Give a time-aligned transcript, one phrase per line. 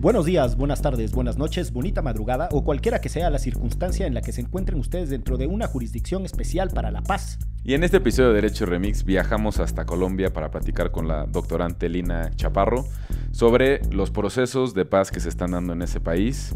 [0.00, 4.14] Buenos días, buenas tardes, buenas noches, bonita madrugada o cualquiera que sea la circunstancia en
[4.14, 7.38] la que se encuentren ustedes dentro de una jurisdicción especial para la paz.
[7.64, 11.90] Y en este episodio de Derecho Remix viajamos hasta Colombia para platicar con la doctorante
[11.90, 12.86] Lina Chaparro
[13.30, 16.54] sobre los procesos de paz que se están dando en ese país,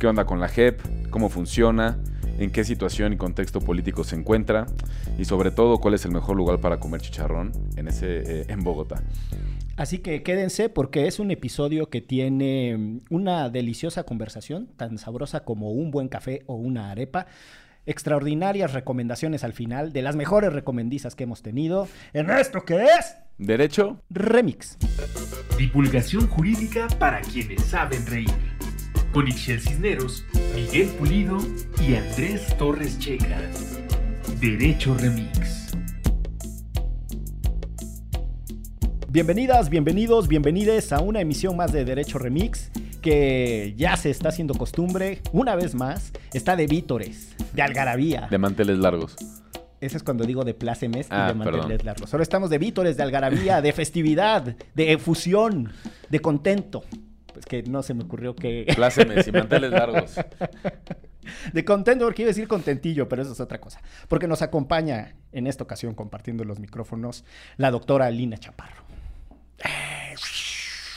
[0.00, 1.98] qué onda con la JEP, cómo funciona,
[2.38, 4.66] en qué situación y contexto político se encuentra
[5.18, 8.62] y sobre todo cuál es el mejor lugar para comer chicharrón en, ese, eh, en
[8.62, 9.02] Bogotá.
[9.76, 15.44] Así que quédense porque es un episodio que tiene mm, una deliciosa conversación, tan sabrosa
[15.44, 17.26] como un buen café o una arepa.
[17.84, 23.16] Extraordinarias recomendaciones al final, de las mejores recomendizas que hemos tenido en esto que es
[23.38, 24.78] Derecho Remix.
[25.58, 28.55] Divulgación jurídica para quienes saben reír.
[29.16, 31.38] Con Ixel Cisneros, Miguel Pulido
[31.80, 33.40] y Andrés Torres Checa.
[34.38, 35.74] Derecho Remix.
[39.08, 44.52] Bienvenidas, bienvenidos, bienvenides a una emisión más de Derecho Remix que ya se está haciendo
[44.52, 45.22] costumbre.
[45.32, 48.28] Una vez más, está de vítores, de algarabía.
[48.30, 49.16] de manteles largos.
[49.80, 51.86] Ese es cuando digo de plácemes Ah, y de manteles perdón.
[51.86, 52.12] largos.
[52.12, 55.72] Ahora estamos de vítores, de algarabía, de festividad, de efusión,
[56.10, 56.84] de contento.
[57.36, 58.64] Pues que no se me ocurrió que...
[58.76, 60.14] Plácemes y manteles largos.
[61.52, 63.82] De contento, porque iba a decir contentillo, pero eso es otra cosa.
[64.08, 67.26] Porque nos acompaña en esta ocasión compartiendo los micrófonos
[67.58, 68.84] la doctora Lina Chaparro.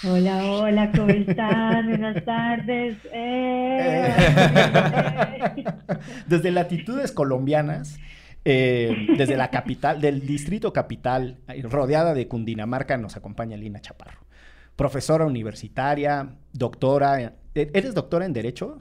[0.08, 1.90] Hola, hola, ¿cómo están?
[1.90, 2.96] Buenas tardes.
[3.12, 4.14] Eh.
[6.26, 8.00] Desde latitudes colombianas,
[8.46, 14.29] eh, desde la capital, del distrito capital, eh, rodeada de Cundinamarca, nos acompaña Lina Chaparro.
[14.84, 17.22] Profesora universitaria, doctora.
[17.54, 18.78] eh, ¿Eres doctora en Derecho?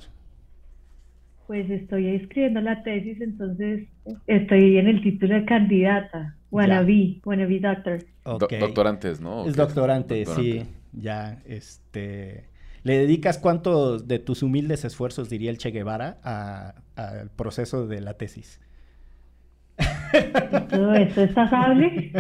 [1.48, 3.88] Pues estoy escribiendo la tesis, entonces
[4.28, 6.36] estoy en el título de candidata.
[6.52, 7.98] Wannabe, wannabe doctor.
[8.24, 8.52] Do- Ok.
[8.60, 9.42] doctorantes, ¿no?
[9.42, 10.60] ¿O Es doctorante, Doctorante.
[10.66, 10.70] sí.
[10.92, 12.44] Ya, este.
[12.84, 18.00] ¿Le dedicas cuánto de tus humildes esfuerzos, diría el Che Guevara, a- al proceso de
[18.02, 18.60] la tesis?
[20.70, 22.12] ¿Todo esto es tasable?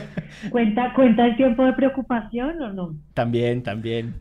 [0.50, 2.94] ¿Cuenta, ¿Cuenta el tiempo de preocupación o no?
[3.14, 4.14] También, también.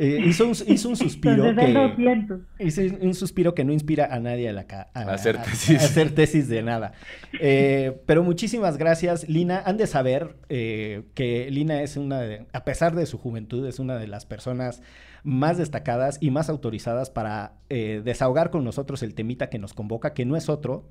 [0.00, 1.80] Eh, hizo, un, hizo un suspiro Entonces el que.
[2.04, 2.40] 200.
[2.60, 4.64] hizo un suspiro que no inspira a nadie a, la
[4.94, 5.82] A hacer tesis.
[5.82, 6.92] a hacer tesis de nada.
[7.40, 9.60] Eh, pero muchísimas gracias, Lina.
[9.66, 13.80] Han de saber eh, que Lina es una, de- a pesar de su juventud, es
[13.80, 14.82] una de las personas
[15.24, 20.14] más destacadas y más autorizadas para eh, desahogar con nosotros el temita que nos convoca,
[20.14, 20.86] que no es otro,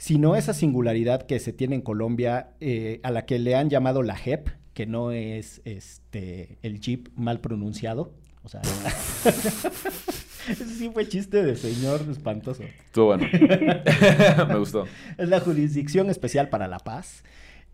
[0.00, 4.02] sino esa singularidad que se tiene en Colombia, eh, a la que le han llamado
[4.02, 8.14] la JEP, que no es este el chip mal pronunciado.
[8.42, 8.62] O sea,
[10.48, 12.62] ese sí fue chiste de señor espantoso.
[12.62, 13.26] Estuvo bueno.
[14.48, 14.86] Me gustó.
[15.18, 17.22] Es la Jurisdicción Especial para la Paz.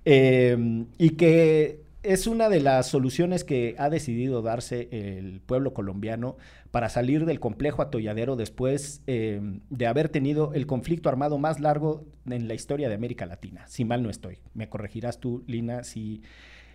[0.04, 6.36] eh, y que es una de las soluciones que ha decidido darse el pueblo colombiano
[6.76, 12.04] para salir del complejo atolladero después eh, de haber tenido el conflicto armado más largo
[12.28, 13.66] en la historia de América Latina.
[13.66, 14.40] Si mal no estoy.
[14.52, 16.20] Me corregirás tú, Lina, si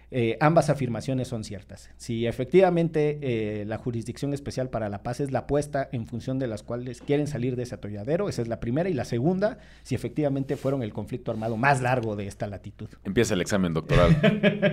[0.09, 1.91] eh, ambas afirmaciones son ciertas.
[1.97, 6.47] Si efectivamente eh, la Jurisdicción Especial para la Paz es la apuesta en función de
[6.47, 8.89] las cuales quieren salir de ese atolladero, esa es la primera.
[8.89, 12.89] Y la segunda, si efectivamente fueron el conflicto armado más largo de esta latitud.
[13.03, 14.17] Empieza el examen doctoral.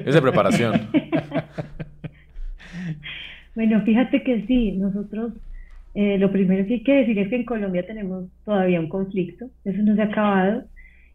[0.07, 0.89] Es de preparación.
[3.59, 5.33] Bueno, fíjate que sí, nosotros
[5.93, 9.51] eh, lo primero que hay que decir es que en Colombia tenemos todavía un conflicto,
[9.65, 10.63] eso no se ha acabado,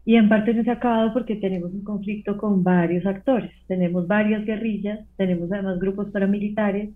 [0.04, 4.06] y en parte no se ha acabado porque tenemos un conflicto con varios actores, tenemos
[4.06, 6.90] varias guerrillas, tenemos además grupos paramilitares,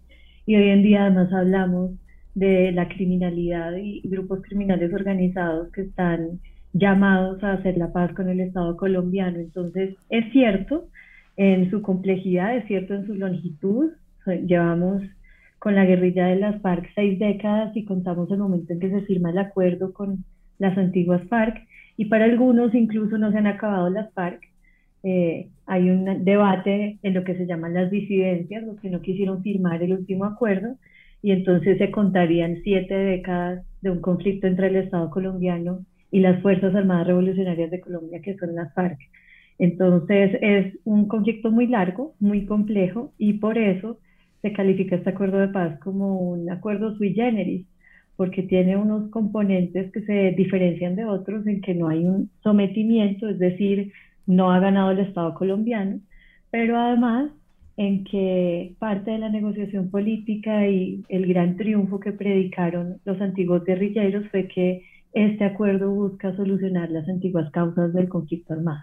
[0.44, 1.92] y hoy en día además hablamos
[2.34, 6.40] de la criminalidad y grupos criminales organizados que están
[6.74, 9.38] llamados a hacer la paz con el Estado colombiano.
[9.38, 10.88] Entonces, es cierto
[11.38, 13.92] en su complejidad, es cierto en su longitud,
[14.46, 15.02] llevamos
[15.58, 19.02] con la guerrilla de las FARC seis décadas y contamos el momento en que se
[19.02, 20.24] firma el acuerdo con
[20.58, 21.66] las antiguas FARC
[21.96, 24.40] y para algunos incluso no se han acabado las FARC.
[25.02, 29.42] Eh, hay un debate en lo que se llaman las disidencias, los que no quisieron
[29.42, 30.76] firmar el último acuerdo
[31.22, 36.40] y entonces se contarían siete décadas de un conflicto entre el Estado colombiano y las
[36.42, 38.98] Fuerzas Armadas Revolucionarias de Colombia, que son las FARC.
[39.58, 43.98] Entonces es un conflicto muy largo, muy complejo y por eso
[44.48, 47.66] se califica este acuerdo de paz como un acuerdo sui generis,
[48.16, 53.28] porque tiene unos componentes que se diferencian de otros en que no hay un sometimiento,
[53.28, 53.92] es decir,
[54.26, 56.00] no ha ganado el Estado colombiano,
[56.50, 57.30] pero además
[57.76, 63.64] en que parte de la negociación política y el gran triunfo que predicaron los antiguos
[63.64, 68.82] guerrilleros fue que este acuerdo busca solucionar las antiguas causas del conflicto armado.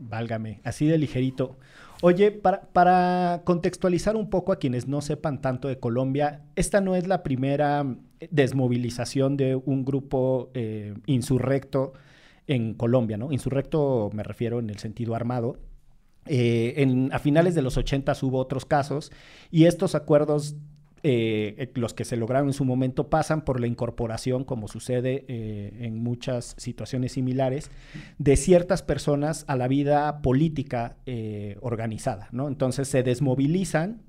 [0.00, 1.56] Válgame, así de ligerito.
[2.00, 7.08] Oye, para, contextualizar un poco a quienes no sepan tanto de Colombia, esta no es
[7.08, 7.84] la primera
[8.30, 11.94] desmovilización de un grupo eh, insurrecto
[12.46, 13.32] en Colombia, ¿no?
[13.32, 15.58] Insurrecto me refiero en el sentido armado.
[16.26, 19.10] Eh, a finales de los 80 hubo otros casos
[19.50, 20.56] y estos acuerdos
[21.02, 25.72] eh, los que se lograron en su momento pasan por la incorporación, como sucede eh,
[25.80, 27.70] en muchas situaciones similares,
[28.18, 32.48] de ciertas personas a la vida política eh, organizada, ¿no?
[32.48, 34.02] Entonces se desmovilizan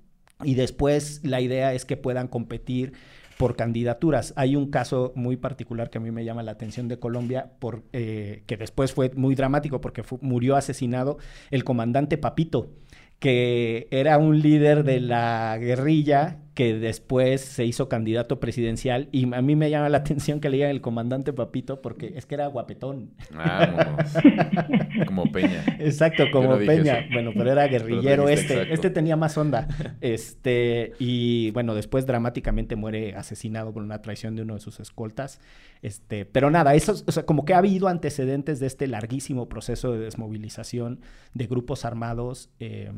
[0.43, 2.93] y después la idea es que puedan competir
[3.37, 4.33] por candidaturas.
[4.35, 7.83] Hay un caso muy particular que a mí me llama la atención de Colombia, por,
[7.83, 11.19] que después fue muy dramático porque murió asesinado
[11.49, 12.71] el comandante Papito
[13.19, 19.41] que era un líder de la guerrilla que después se hizo candidato presidencial y a
[19.41, 22.47] mí me llama la atención que le digan el comandante Papito porque es que era
[22.47, 23.11] guapetón.
[25.07, 25.63] como Peña.
[25.79, 27.07] Exacto, como Peña.
[27.11, 28.73] Bueno, pero era guerrillero este.
[28.73, 29.67] Este tenía más onda.
[30.01, 35.39] Este, y bueno, después dramáticamente muere asesinado por una traición de uno de sus escoltas.
[35.81, 39.93] Este, pero nada, eso, o sea, como que ha habido antecedentes de este larguísimo proceso
[39.93, 41.01] de desmovilización
[41.33, 42.49] de grupos armados.
[42.59, 42.91] Eh,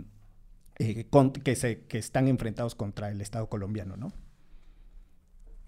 [0.79, 1.05] eh,
[1.43, 4.11] que, se, que están enfrentados contra el Estado colombiano, ¿no?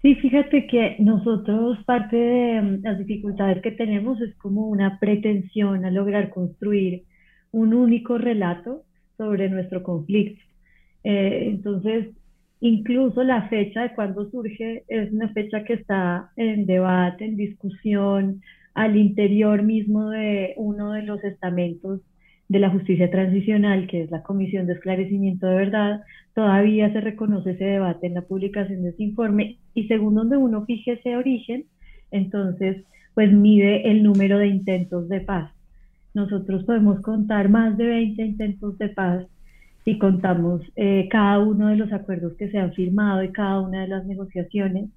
[0.04, 5.86] Sí, fíjate que nosotros parte de mm, las dificultades que tenemos es como una pretensión
[5.86, 7.04] a lograr construir
[7.52, 8.82] un único relato
[9.16, 10.42] sobre nuestro conflicto.
[11.04, 12.08] Eh, entonces,
[12.60, 18.42] incluso la fecha de cuando surge es una fecha que está en debate, en discusión
[18.74, 22.02] al interior mismo de uno de los estamentos
[22.48, 26.02] de la justicia transicional, que es la Comisión de Esclarecimiento de Verdad,
[26.34, 30.64] todavía se reconoce ese debate en la publicación de ese informe y según donde uno
[30.64, 31.64] fije ese origen,
[32.10, 35.52] entonces pues mide el número de intentos de paz.
[36.12, 39.26] Nosotros podemos contar más de 20 intentos de paz
[39.84, 43.82] si contamos eh, cada uno de los acuerdos que se han firmado y cada una
[43.82, 44.90] de las negociaciones.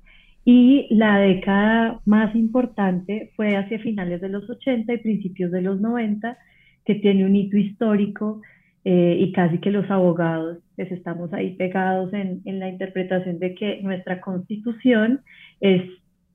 [0.46, 5.82] Y la década más importante fue hacia finales de los 80 y principios de los
[5.82, 6.38] 90,
[6.88, 8.42] que tiene un hito histórico
[8.86, 13.56] eh, y casi que los abogados pues estamos ahí pegados en, en, la interpretación de
[13.56, 15.20] que nuestra constitución
[15.60, 15.82] es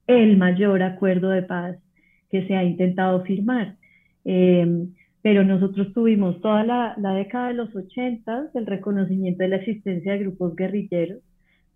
[0.06, 1.78] el mayor acuerdo de paz
[2.30, 3.76] que se ha intentado firmar.
[4.26, 4.88] Eh,
[5.22, 10.12] pero nosotros tuvimos toda la, la, década de los 80 el reconocimiento de la existencia
[10.12, 11.20] de grupos guerrilleros.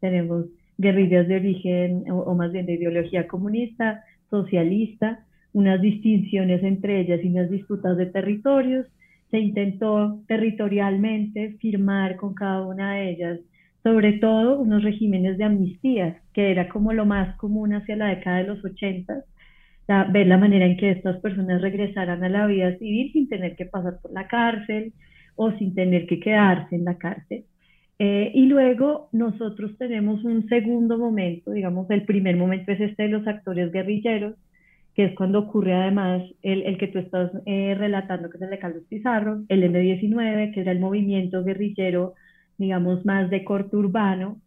[0.00, 0.46] Tenemos
[0.76, 5.25] guerrillas de origen o, o más bien de ideología comunista, socialista,
[5.56, 8.87] unas distinciones entre ellas y unas disputas de territorios.
[9.31, 13.41] Se intentó territorialmente firmar con cada una de ellas,
[13.82, 18.43] sobre todo unos regímenes de amnistías, que era como lo más común hacia la década
[18.43, 19.25] de los 80,
[20.12, 23.64] ver la manera en que estas personas regresaran a la vida civil sin tener que
[23.64, 24.93] pasar por la cárcel
[25.37, 27.44] o sin tener que quedarse en la cárcel.
[27.99, 33.09] Eh, y luego nosotros tenemos un segundo momento, digamos, el primer momento es este de
[33.09, 34.35] los actores guerrilleros,
[34.97, 38.49] que es cuando ocurre además el, el que tú estás eh, relatando, que es el
[38.49, 42.15] de Carlos Pizarro, el M-19, que era el movimiento guerrillero,
[42.57, 44.41] digamos, más de corte urbano,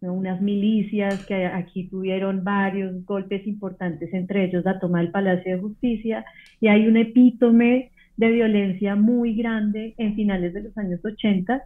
[0.00, 5.60] unas milicias que aquí tuvieron varios golpes importantes, entre ellos la toma del Palacio de
[5.60, 6.24] Justicia,
[6.60, 11.64] y hay un epítome de violencia muy grande en finales de los años 80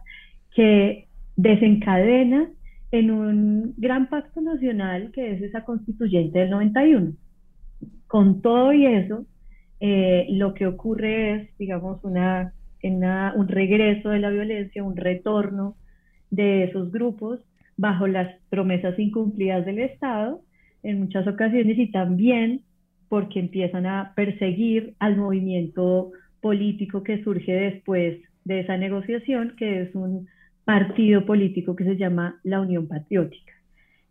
[0.55, 2.49] que desencadena
[2.91, 7.13] en un gran pacto nacional que es esa constituyente del 91
[8.11, 9.25] con todo y eso,
[9.79, 12.53] eh, lo que ocurre es, digamos, una,
[12.83, 15.77] un regreso de la violencia, un retorno
[16.29, 17.39] de esos grupos
[17.77, 20.41] bajo las promesas incumplidas del Estado
[20.83, 22.63] en muchas ocasiones y también
[23.07, 29.95] porque empiezan a perseguir al movimiento político que surge después de esa negociación, que es
[29.95, 30.27] un
[30.65, 33.53] partido político que se llama la Unión Patriótica.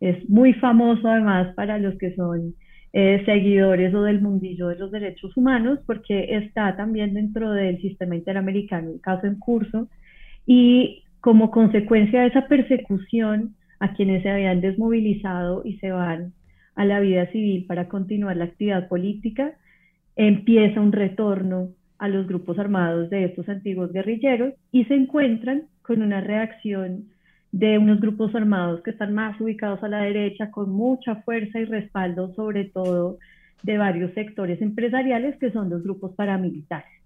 [0.00, 2.54] Es muy famoso además para los que son
[2.93, 8.17] eh, seguidores o del mundillo de los derechos humanos, porque está también dentro del sistema
[8.17, 9.89] interamericano el caso en curso,
[10.47, 16.33] y como consecuencia de esa persecución a quienes se habían desmovilizado y se van
[16.75, 19.53] a la vida civil para continuar la actividad política,
[20.17, 21.69] empieza un retorno
[21.99, 27.05] a los grupos armados de estos antiguos guerrilleros y se encuentran con una reacción
[27.52, 31.64] de unos grupos armados que están más ubicados a la derecha, con mucha fuerza y
[31.64, 33.19] respaldo, sobre todo
[33.62, 37.00] de varios sectores empresariales, que son los grupos paramilitares.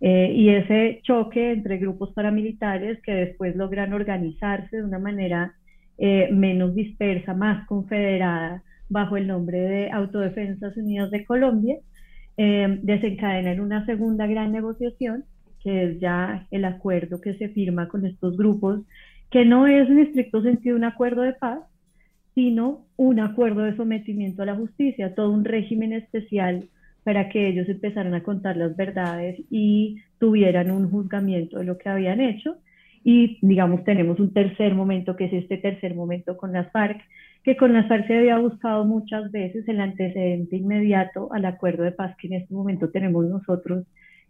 [0.00, 5.54] Eh, y ese choque entre grupos paramilitares que después logran organizarse de una manera
[5.96, 11.76] eh, menos dispersa, más confederada, bajo el nombre de Autodefensas Unidas de Colombia,
[12.36, 15.24] eh, desencadenan una segunda gran negociación,
[15.62, 18.80] que es ya el acuerdo que se firma con estos grupos,
[19.32, 21.60] que no es en estricto sentido un acuerdo de paz,
[22.34, 26.68] sino un acuerdo de sometimiento a la justicia, todo un régimen especial
[27.02, 31.88] para que ellos empezaran a contar las verdades y tuvieran un juzgamiento de lo que
[31.88, 32.56] habían hecho.
[33.04, 37.00] Y digamos, tenemos un tercer momento, que es este tercer momento con las FARC,
[37.42, 41.92] que con las FARC se había buscado muchas veces el antecedente inmediato al acuerdo de
[41.92, 43.84] paz que en este momento tenemos nosotros,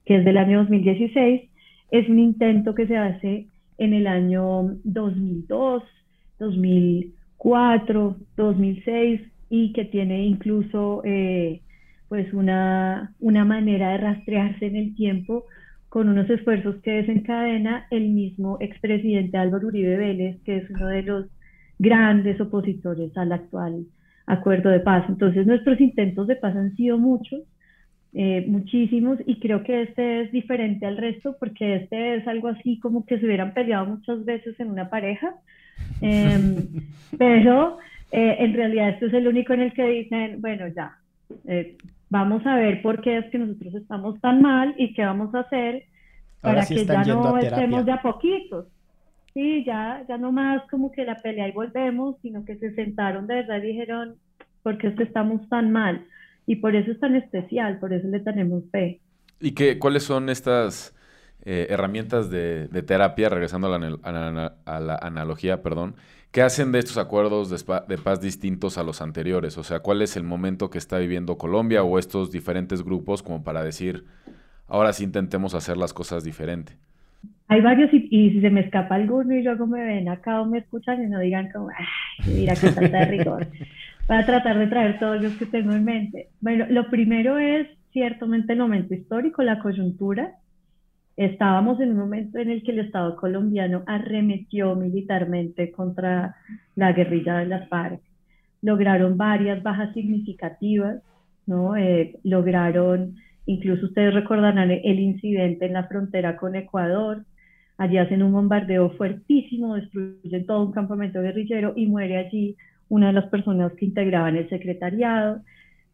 [0.07, 1.51] que es del año 2016.
[1.91, 3.47] Es un intento que se hace
[3.83, 5.83] en el año 2002,
[6.39, 9.21] 2004, 2006
[9.51, 11.63] y que tiene incluso eh,
[12.09, 15.47] pues una, una manera de rastrearse en el tiempo
[15.89, 21.03] con unos esfuerzos que desencadena el mismo expresidente Álvaro Uribe Vélez, que es uno de
[21.03, 21.27] los
[21.81, 23.87] grandes opositores al actual
[24.27, 25.05] acuerdo de paz.
[25.09, 27.43] Entonces nuestros intentos de paz han sido muchos,
[28.15, 32.79] eh, muchísimos, y creo que este es diferente al resto porque este es algo así
[32.79, 35.35] como que se hubieran peleado muchas veces en una pareja,
[36.03, 36.57] em,
[37.19, 37.79] pero
[38.11, 40.99] eh, en realidad este es el único en el que dicen, bueno, ya,
[41.47, 41.77] eh,
[42.11, 45.41] vamos a ver por qué es que nosotros estamos tan mal y qué vamos a
[45.41, 45.85] hacer
[46.43, 48.67] para que ya no estemos de a poquitos.
[49.33, 53.27] Sí, ya, ya no más como que la pelea y volvemos, sino que se sentaron
[53.27, 54.17] de verdad y dijeron,
[54.63, 56.05] ¿por qué es que estamos tan mal?
[56.47, 59.01] Y por eso es tan especial, por eso le tenemos fe.
[59.41, 60.95] ¿Y qué, cuáles son estas
[61.45, 65.95] eh, herramientas de, terapia, regresando a la, a la analogía, perdón,
[66.33, 69.59] ¿Qué hacen de estos acuerdos de, paz distintos a los anteriores?
[69.59, 73.45] O sea, ¿cuál es el momento que está viviendo Colombia o estos diferentes grupos como
[73.45, 74.07] para decir,
[74.67, 76.73] ahora sí intentemos hacer las cosas diferente?
[77.49, 80.61] Hay varios y, si se me escapa alguno y luego me ven acá o me
[80.61, 81.69] escuchan y no digan como,
[82.27, 83.47] mira qué falta de rigor.
[84.09, 86.29] Voy a tratar de traer todos los que tengo en mente.
[86.41, 90.35] Bueno, lo primero es ciertamente el momento histórico, la coyuntura.
[91.17, 96.35] Estábamos en un momento en el que el Estado colombiano arremetió militarmente contra
[96.75, 98.01] la guerrilla de las FARC.
[98.61, 101.03] Lograron varias bajas significativas,
[101.47, 101.77] ¿no?
[101.77, 103.17] Eh, lograron,
[103.47, 107.25] incluso ustedes recordarán el incidente en la frontera con Ecuador.
[107.79, 112.57] Allí hacen un bombardeo fuertísimo, destruyen todo un campamento guerrillero y muere allí
[112.93, 115.41] una de las personas que integraban el secretariado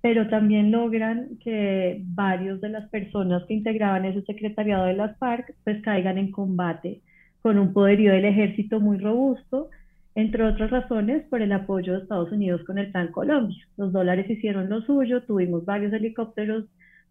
[0.00, 5.54] pero también logran que varios de las personas que integraban ese secretariado de las FARC
[5.64, 7.00] pues caigan en combate
[7.42, 9.70] con un poderío del ejército muy robusto,
[10.14, 13.56] entre otras razones por el apoyo de Estados Unidos con el Plan Colombia.
[13.76, 16.64] Los dólares hicieron lo suyo, tuvimos varios helicópteros,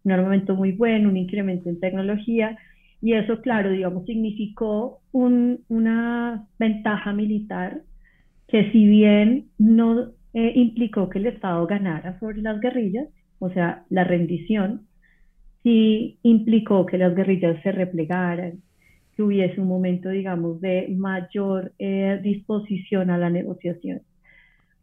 [0.04, 2.56] un armamento muy bueno, un incremento en tecnología,
[3.00, 7.82] y eso, claro, digamos, significó una ventaja militar
[8.48, 13.84] que si bien no eh, implicó que el Estado ganara sobre las guerrillas, o sea,
[13.90, 14.86] la rendición,
[15.62, 18.62] sí implicó que las guerrillas se replegaran,
[19.14, 24.00] que hubiese un momento, digamos, de mayor eh, disposición a la negociación.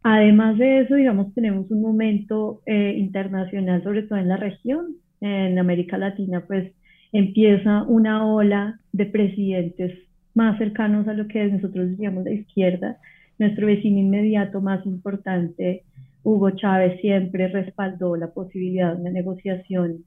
[0.03, 5.57] Además de eso, digamos, tenemos un momento eh, internacional, sobre todo en la región, en
[5.57, 6.71] América Latina, pues
[7.11, 9.97] empieza una ola de presidentes
[10.35, 12.97] más cercanos a lo que nosotros diríamos la izquierda,
[13.37, 15.83] nuestro vecino inmediato más importante,
[16.23, 20.05] Hugo Chávez, siempre respaldó la posibilidad de una negociación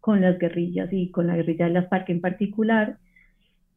[0.00, 2.96] con las guerrillas y con la guerrilla de las FARC en particular.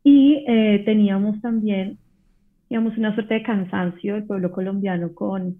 [0.04, 1.98] Y eh, teníamos también,
[2.70, 5.58] digamos, una suerte de cansancio del pueblo colombiano con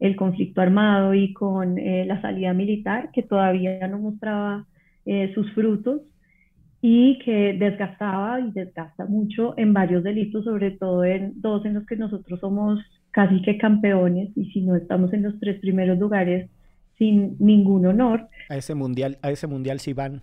[0.00, 4.66] el conflicto armado y con eh, la salida militar, que todavía no mostraba
[5.04, 6.02] eh, sus frutos
[6.82, 11.86] y que desgastaba y desgasta mucho en varios delitos, sobre todo en dos en los
[11.86, 12.80] que nosotros somos
[13.10, 16.50] casi que campeones y si no estamos en los tres primeros lugares
[16.98, 18.28] sin ningún honor.
[18.48, 20.22] A ese mundial, a ese mundial sí van.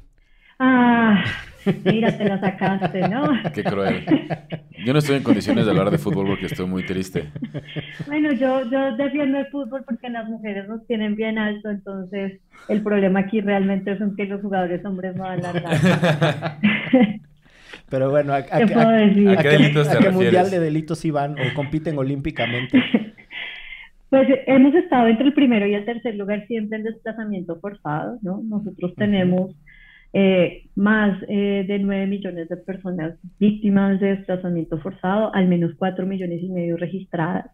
[0.60, 1.24] Ah,
[1.84, 3.32] mira, te la sacaste, ¿no?
[3.54, 4.06] Qué cruel.
[4.86, 7.30] Yo no estoy en condiciones de hablar de fútbol porque estoy muy triste.
[8.06, 12.82] Bueno, yo, yo defiendo el fútbol porque las mujeres nos tienen bien alto, entonces el
[12.82, 16.58] problema aquí realmente es que los jugadores hombres no dan la
[17.90, 18.66] Pero bueno, ¿a, qué,
[19.50, 22.82] delitos qué mundial de delitos iban o compiten olímpicamente?
[24.10, 28.42] Pues hemos estado entre el primero y el tercer lugar siempre en desplazamiento forzado, ¿no?
[28.44, 29.56] Nosotros tenemos
[30.15, 36.05] eh, más eh, de 9 millones de personas víctimas de desplazamiento forzado, al menos 4
[36.05, 37.48] millones y medio registradas.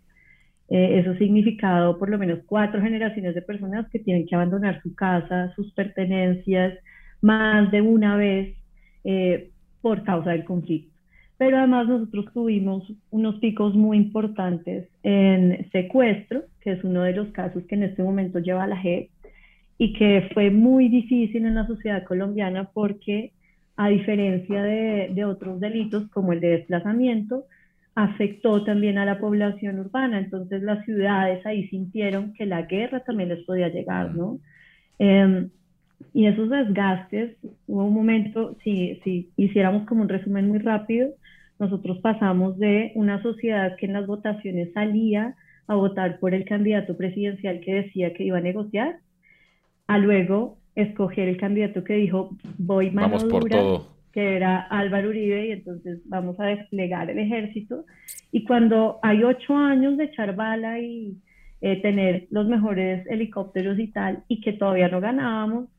[0.70, 4.82] Eh, eso ha significado por lo menos cuatro generaciones de personas que tienen que abandonar
[4.84, 6.78] su casa, sus pertenencias,
[7.22, 8.56] más de una vez
[9.82, 10.94] por causa del conflicto.
[11.38, 17.30] pero además nosotros tuvimos unos picos muy importantes en secuestro, que es uno de los
[17.30, 19.10] casos que en este momento lleva la JEP,
[19.80, 23.32] y que fue muy difícil en la sociedad colombiana porque
[23.78, 27.46] a diferencia de, de, otros delitos como el de desplazamiento,
[27.96, 30.20] afectó también a la población urbana.
[30.20, 34.40] Entonces las ciudades ahí sintieron que la guerra también les podía llegar, ¿no?
[35.00, 35.48] Eh,
[36.14, 41.10] y esos desgastes, hubo un momento, si, si hiciéramos como un resumen muy rápido,
[41.58, 45.36] nosotros pasamos de una sociedad que en las votaciones salía
[45.68, 49.00] a votar por el candidato presidencial que decía que iba a negociar,
[49.90, 52.30] a luego escoger el candidato que dijo
[52.60, 53.88] voy mano Vamos por dura, todo.
[54.14, 57.86] que era Álvaro Uribe, y entonces vamos a desplegar el ejército.
[58.32, 61.18] Y cuando hay ocho años de echar bala y
[61.62, 65.70] eh, tener los mejores helicópteros y tal, y que todavía no ganábamos,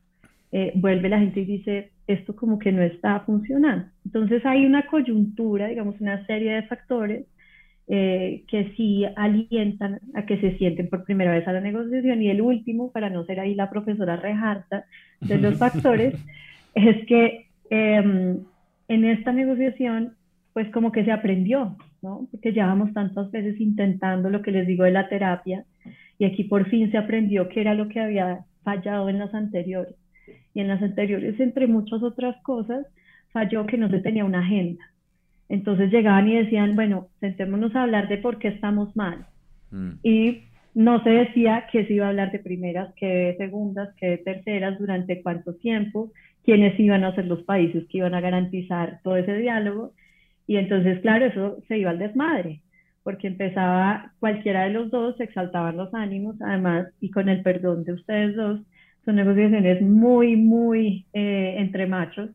[0.51, 3.85] eh, vuelve la gente y dice, esto como que no está funcionando.
[4.03, 7.27] Entonces hay una coyuntura, digamos, una serie de factores
[7.93, 12.21] eh, que sí alientan a que se sienten por primera vez a la negociación.
[12.21, 14.85] Y el último, para no ser ahí la profesora rejarta
[15.19, 16.15] de los factores,
[16.73, 18.37] es que eh,
[18.87, 20.13] en esta negociación,
[20.53, 22.29] pues como que se aprendió, ¿no?
[22.31, 25.65] Porque llevamos tantas veces intentando lo que les digo de la terapia,
[26.17, 29.95] y aquí por fin se aprendió qué era lo que había fallado en las anteriores
[30.53, 32.85] y en las anteriores, entre muchas otras cosas,
[33.33, 34.81] falló que no se tenía una agenda.
[35.51, 39.25] Entonces llegaban y decían, bueno, sentémonos a hablar de por qué estamos mal.
[39.69, 39.91] Mm.
[40.01, 40.43] Y
[40.73, 44.17] no se decía que se iba a hablar de primeras, que de segundas, que de
[44.19, 46.13] terceras, durante cuánto tiempo,
[46.45, 49.91] quiénes iban a ser los países que iban a garantizar todo ese diálogo.
[50.47, 52.61] Y entonces, claro, eso se iba al desmadre,
[53.03, 57.83] porque empezaba cualquiera de los dos, se exaltaban los ánimos, además, y con el perdón
[57.83, 58.61] de ustedes dos,
[59.03, 62.29] son negociaciones muy, muy eh, entre machos.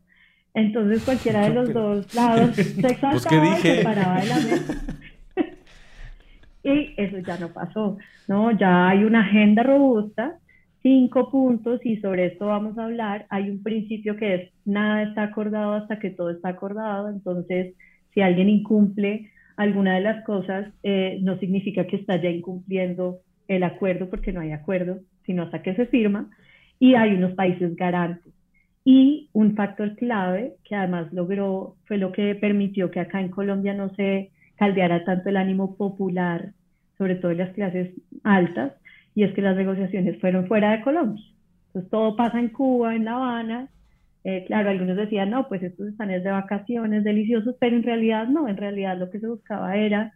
[0.57, 4.85] Entonces cualquiera de los dos lados se exaltaba Pues, y se paraba de la mesa.
[6.65, 8.51] y eso ya no pasó, ¿no?
[8.53, 10.39] Ya hay una agenda robusta,
[10.83, 13.27] cinco puntos y sobre esto vamos a hablar.
[13.29, 17.11] Hay un principio que es nada está acordado hasta que todo está acordado.
[17.11, 17.75] Entonces,
[18.15, 23.63] si alguien incumple alguna de las cosas, eh, no significa que está ya incumpliendo el
[23.63, 26.31] acuerdo porque no hay acuerdo, sino hasta que se firma
[26.79, 28.36] y hay unos países garantes.
[28.89, 33.75] Y un factor clave que además logró, fue lo que permitió que acá en Colombia
[33.75, 36.53] no se caldeara tanto el ánimo popular,
[36.97, 37.91] sobre todo en las clases
[38.23, 38.75] altas,
[39.17, 41.25] y es que las negociaciones fueron fuera de Colombia.
[41.67, 43.69] Entonces todo pasa en Cuba, en La Habana.
[44.23, 48.29] Eh, claro, algunos decían, no, pues estos están es de vacaciones, deliciosos, pero en realidad
[48.29, 50.13] no, en realidad lo que se buscaba era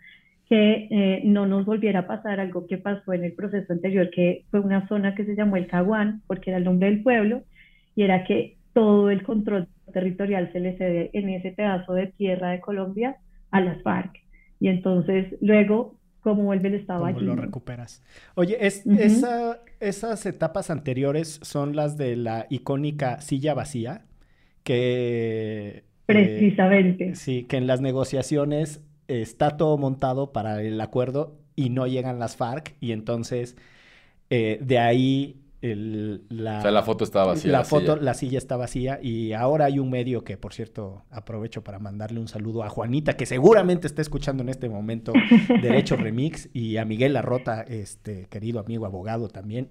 [0.48, 4.44] que eh, no nos volviera a pasar algo que pasó en el proceso anterior, que
[4.52, 7.42] fue una zona que se llamó el Caguán, porque era el nombre del pueblo,
[7.96, 12.50] y era que todo el control territorial se le cede en ese pedazo de tierra
[12.50, 13.16] de Colombia
[13.50, 14.12] a las FARC.
[14.60, 17.26] Y entonces luego, ¿cómo vuelve el Estado ¿Cómo allí?
[17.26, 18.02] lo recuperas?
[18.34, 24.06] Oye, es, esa- esas etapas anteriores son las de la icónica silla vacía,
[24.62, 25.78] que...
[25.78, 27.14] eh, Precisamente.
[27.14, 32.36] sí, que en las negociaciones está todo montado para el acuerdo y no llegan las
[32.36, 33.56] FARC y entonces
[34.30, 37.52] eh, de ahí el- la, O sea, la foto estaba vacía.
[37.52, 38.04] la la foto, silla.
[38.04, 42.18] la silla está vacía y ahora hay un medio que, por cierto, aprovecho para mandarle
[42.20, 45.12] un saludo a Juanita, que seguramente está escuchando en este momento
[45.62, 49.68] Derecho Remix, y a Miguel Larrota, este querido amigo abogado también.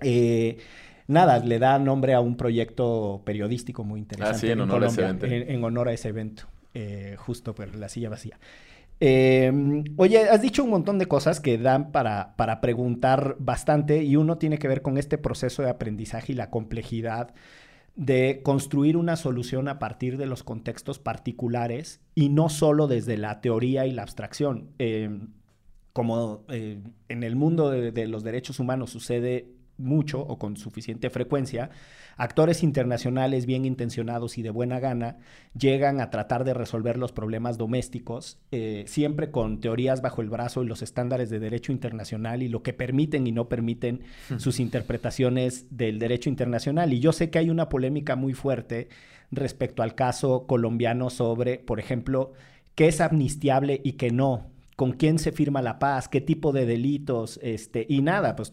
[0.00, 0.58] Eh,
[1.06, 4.86] nada, le da nombre a un proyecto periodístico muy interesante Ah, sí, en honor a
[4.88, 5.50] ese Colombia, evento.
[5.50, 8.38] en, en honor a ese evento, eh, justo por la silla vacía.
[9.00, 9.50] Eh,
[9.96, 14.36] oye, has dicho un montón de cosas que dan para, para preguntar bastante y uno
[14.36, 17.34] tiene que ver con este proceso de aprendizaje y la complejidad
[17.96, 23.40] de construir una solución a partir de los contextos particulares y no solo desde la
[23.40, 24.70] teoría y la abstracción.
[24.78, 25.10] Eh,
[25.92, 31.70] como eh, en el mundo de los derechos humanos sucede mucho o con suficiente frecuencia,
[32.20, 35.16] actores internacionales bien intencionados y de buena gana
[35.58, 40.62] llegan a tratar de resolver los problemas domésticos, eh, siempre con teorías bajo el brazo
[40.62, 44.02] y los estándares de derecho internacional y lo que permiten y no permiten
[44.36, 46.92] sus interpretaciones del derecho internacional.
[46.92, 48.90] Y yo sé que hay una polémica muy fuerte
[49.30, 52.34] respecto al caso colombiano sobre, por ejemplo,
[52.74, 56.66] qué es amnistiable y qué no, con quién se firma la paz, qué tipo de
[56.66, 58.52] delitos, este, y nada, pues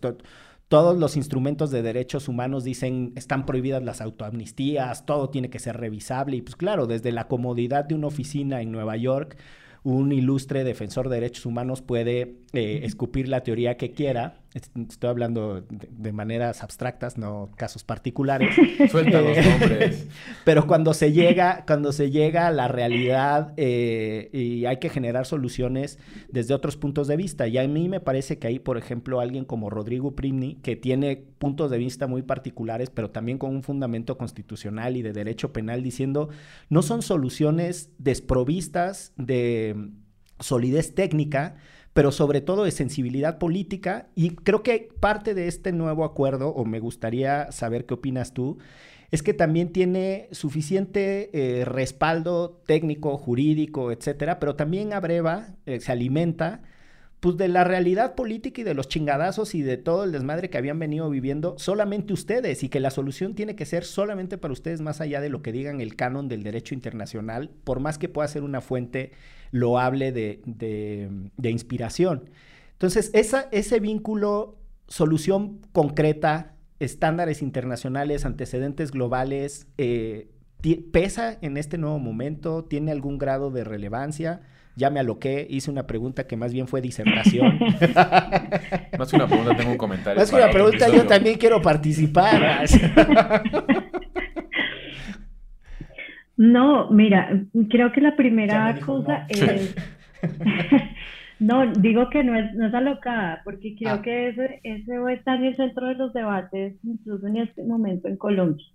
[0.68, 5.78] todos los instrumentos de derechos humanos dicen están prohibidas las autoamnistías, todo tiene que ser
[5.78, 9.38] revisable y pues claro, desde la comodidad de una oficina en Nueva York,
[9.84, 15.62] un ilustre defensor de derechos humanos puede eh, escupir la teoría que quiera, estoy hablando
[15.62, 18.56] de, maneras abstractas, no casos particulares.
[18.92, 20.08] Suelta los nombres.
[20.46, 25.26] Pero cuando se llega, cuando se llega a la realidad eh, y hay que generar
[25.26, 27.48] soluciones desde otros puntos de vista.
[27.48, 31.18] Y a mí me parece que hay, por ejemplo, alguien como Rodrigo Primni, que tiene
[31.38, 35.84] puntos de vista muy particulares, pero también con un fundamento constitucional y de derecho penal,
[35.84, 36.30] diciendo,
[36.70, 39.76] no son soluciones desprovistas de
[40.40, 41.56] solidez técnica,
[41.98, 44.10] pero sobre todo de sensibilidad política.
[44.14, 48.60] Y creo que parte de este nuevo acuerdo, o me gustaría saber qué opinas tú,
[49.10, 55.92] es que también tiene suficiente eh, respaldo técnico, jurídico, etcétera, pero también abreva, eh, se
[55.92, 56.62] alimenta
[57.20, 60.58] pues de la realidad política y de los chingadazos y de todo el desmadre que
[60.58, 64.82] habían venido viviendo solamente ustedes y que la solución tiene que ser solamente para ustedes
[64.82, 68.28] más allá de lo que digan el canon del derecho internacional, por más que pueda
[68.28, 69.14] ser una fuente
[69.52, 72.30] loable de, de, inspiración.
[72.74, 80.30] Entonces, esa, ese vínculo, solución concreta, estándares internacionales, antecedentes globales, eh,
[80.92, 82.66] ¿pesa en este nuevo momento?
[82.66, 84.42] ¿Tiene algún grado de relevancia?
[84.78, 87.58] Ya me aloqué, hice una pregunta que más bien fue disertación.
[89.00, 90.20] más que una pregunta, tengo un comentario.
[90.20, 92.64] Más que una pregunta, yo también quiero participar.
[96.38, 99.76] no, mira, creo que la primera cosa es...
[101.40, 104.02] no, digo que no es, no es alocada, porque creo ah.
[104.04, 108.18] que ese, ese está en el centro de los debates, incluso en este momento en
[108.18, 108.66] Colombia,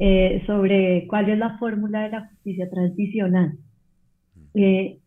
[0.00, 3.56] eh, sobre cuál es la fórmula de la justicia transicional.
[4.54, 4.98] Eh,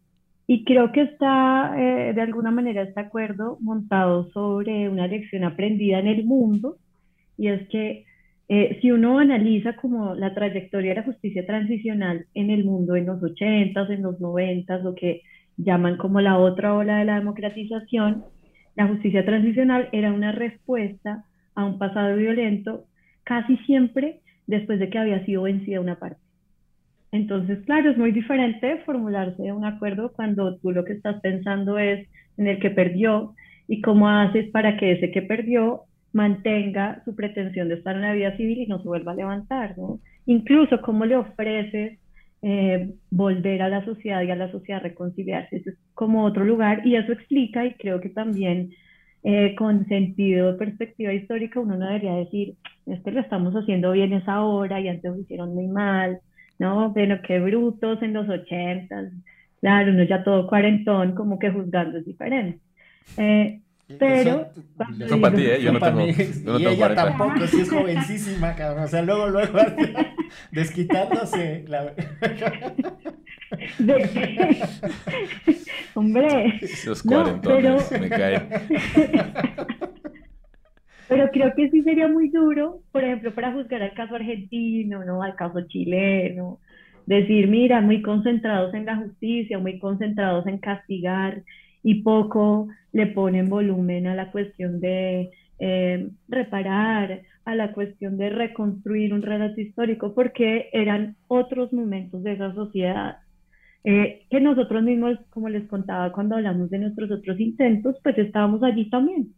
[0.47, 5.99] y creo que está, eh, de alguna manera, este acuerdo montado sobre una lección aprendida
[5.99, 6.77] en el mundo,
[7.37, 8.05] y es que
[8.49, 13.05] eh, si uno analiza como la trayectoria de la justicia transicional en el mundo en
[13.05, 15.21] los 80s, en los 90s, lo que
[15.57, 18.25] llaman como la otra ola de la democratización,
[18.75, 21.25] la justicia transicional era una respuesta
[21.55, 22.85] a un pasado violento
[23.23, 26.22] casi siempre después de que había sido vencida una parte.
[27.13, 32.07] Entonces, claro, es muy diferente formularse un acuerdo cuando tú lo que estás pensando es
[32.37, 33.35] en el que perdió
[33.67, 38.13] y cómo haces para que ese que perdió mantenga su pretensión de estar en la
[38.13, 39.99] vida civil y no se vuelva a levantar, ¿no?
[40.25, 41.99] Incluso cómo le ofreces
[42.41, 45.57] eh, volver a la sociedad y a la sociedad reconciliarse.
[45.57, 48.71] Eso es como otro lugar y eso explica y creo que también
[49.21, 52.55] eh, con sentido de perspectiva histórica uno no debería decir,
[52.87, 56.19] es que lo estamos haciendo bien esa hora y antes lo hicieron muy mal
[56.59, 59.11] no, pero qué brutos en los ochentas,
[59.59, 62.59] claro, uno ya todo cuarentón, como que juzgando es diferente.
[63.17, 63.61] Eh,
[63.99, 64.49] pero...
[64.99, 65.61] Eso, para ti, ¿eh?
[65.61, 68.85] Yo no tengo, yo no y ella tampoco, sí es jovencísima, cabrón.
[68.85, 69.59] O sea, luego, luego,
[70.51, 71.65] desquitándose.
[71.67, 71.83] La...
[73.77, 74.57] De...
[75.93, 76.59] Hombre.
[76.61, 78.49] Esos cuarentones, me caen.
[81.07, 85.21] Pero creo que sí sería muy duro, por ejemplo, para juzgar al caso argentino, ¿no?
[85.21, 86.59] Al caso chileno,
[87.05, 91.43] decir, mira, muy concentrados en la justicia, muy concentrados en castigar
[91.83, 98.29] y poco le ponen volumen a la cuestión de eh, reparar, a la cuestión de
[98.29, 103.17] reconstruir un relato histórico, porque eran otros momentos de esa sociedad.
[103.83, 108.63] Eh, que nosotros mismos, como les contaba cuando hablamos de nuestros otros intentos, pues estábamos
[108.63, 109.33] allí también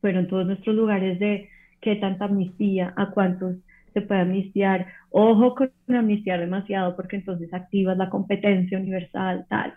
[0.00, 1.48] fueron todos nuestros lugares de
[1.80, 3.56] qué tanta amnistía, a cuántos
[3.92, 4.86] se puede amnistiar.
[5.10, 9.74] Ojo con amnistiar demasiado porque entonces activas la competencia universal, tal.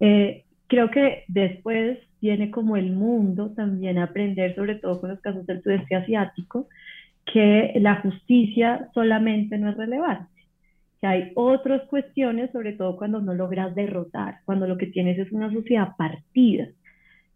[0.00, 5.20] Eh, creo que después viene como el mundo también a aprender, sobre todo con los
[5.20, 6.68] casos del sudeste asiático,
[7.24, 10.30] que la justicia solamente no es relevante,
[11.00, 15.30] que hay otras cuestiones, sobre todo cuando no logras derrotar, cuando lo que tienes es
[15.32, 16.68] una sociedad partida.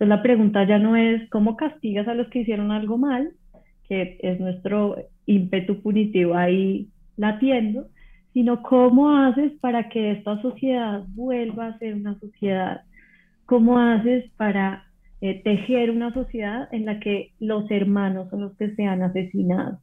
[0.01, 3.33] Entonces la pregunta ya no es cómo castigas a los que hicieron algo mal,
[3.87, 7.87] que es nuestro ímpetu punitivo ahí latiendo,
[8.33, 12.81] sino cómo haces para que esta sociedad vuelva a ser una sociedad,
[13.45, 14.85] cómo haces para
[15.21, 19.81] eh, tejer una sociedad en la que los hermanos son los que sean asesinados.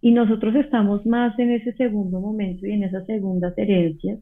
[0.00, 4.20] Y nosotros estamos más en ese segundo momento y en esas segundas herencias.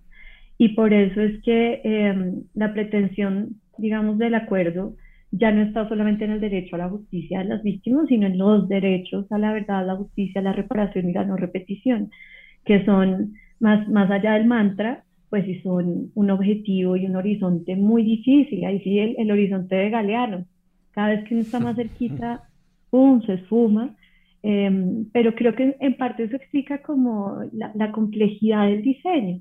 [0.56, 4.94] Y por eso es que em, la pretensión, digamos, del acuerdo
[5.30, 8.38] ya no está solamente en el derecho a la justicia de las víctimas, sino en
[8.38, 12.10] los derechos a la verdad, a la justicia, a la reparación y la no repetición,
[12.64, 17.76] que son más, más allá del mantra, pues sí son un objetivo y un horizonte
[17.76, 18.64] muy difícil.
[18.64, 20.46] Ahí sí el, el horizonte de Galeano.
[20.92, 22.44] Cada vez que uno está más cerquita,
[22.90, 23.96] ¡pum!, se esfuma.
[24.42, 29.40] Em, pero creo que en parte eso explica como la, la complejidad del diseño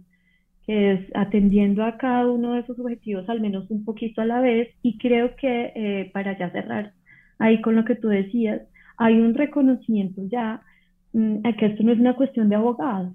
[0.66, 4.42] que es atendiendo a cada uno de esos objetivos al menos un poquito a la
[4.42, 6.94] vez y creo que eh, para ya cerrar
[7.40, 8.62] ahí con lo que tú decías,
[8.98, 10.62] hay un reconocimiento ya
[11.14, 13.14] mm, a que esto no es una cuestión de abogados,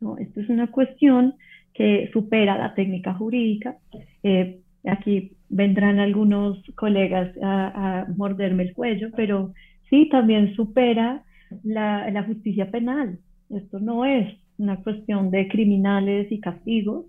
[0.00, 0.18] ¿no?
[0.18, 1.34] Esto es una cuestión
[1.74, 3.76] que supera la técnica jurídica.
[4.22, 9.52] Eh, aquí vendrán algunos colegas a, morderme el cuello, pero
[9.90, 11.22] sí, también supera
[11.62, 13.18] la justicia penal.
[13.50, 17.06] Esto no es una cuestión de criminales y castigos,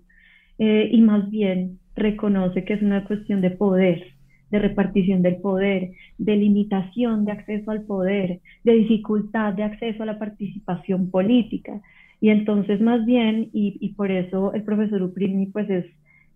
[0.58, 4.04] eh, y más bien reconoce que es una cuestión de poder,
[4.50, 10.06] de repartición del poder, de limitación de acceso al poder, de dificultad de acceso a
[10.06, 11.80] la participación política.
[12.20, 15.84] Y entonces más bien, y, por eso el profesor Uprimi pues es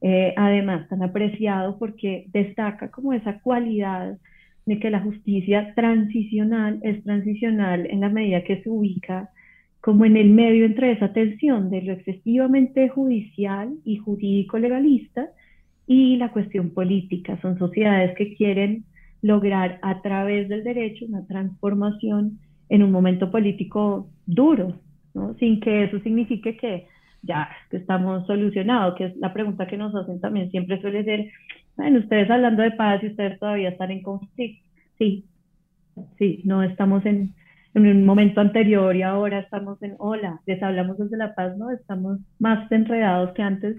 [0.00, 4.18] eh, además tan apreciado porque destaca como esa cualidad
[4.66, 9.30] de que la justicia transicional es transicional en la medida que se ubica
[9.82, 15.30] como en el medio entre esa tensión de lo excesivamente judicial y jurídico legalista
[15.88, 17.38] y la cuestión política.
[17.42, 18.84] Son sociedades que quieren
[19.22, 24.78] lograr a través del derecho una transformación en un momento político duro,
[25.14, 25.34] ¿no?
[25.34, 26.86] sin que eso signifique que
[27.22, 31.30] ya que estamos solucionados, que es la pregunta que nos hacen también siempre suele ser,
[31.76, 34.64] bueno, ustedes hablando de paz y ustedes todavía están en conflicto.
[34.98, 35.24] Sí,
[36.18, 37.34] sí, no estamos en,
[37.74, 41.70] en un momento anterior y ahora estamos en hola, les hablamos desde La Paz, ¿no?
[41.70, 43.76] Estamos más enredados que antes,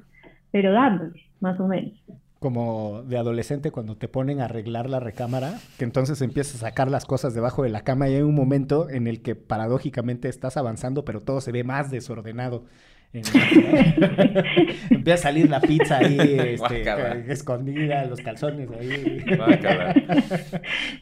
[0.51, 1.93] pero dándole, más o menos.
[2.39, 6.91] Como de adolescente cuando te ponen a arreglar la recámara, que entonces empiezas a sacar
[6.91, 10.57] las cosas debajo de la cama y hay un momento en el que paradójicamente estás
[10.57, 12.65] avanzando, pero todo se ve más desordenado.
[14.89, 16.17] Empieza a salir la pizza ahí
[16.59, 19.23] este, escondida, los calzones ahí.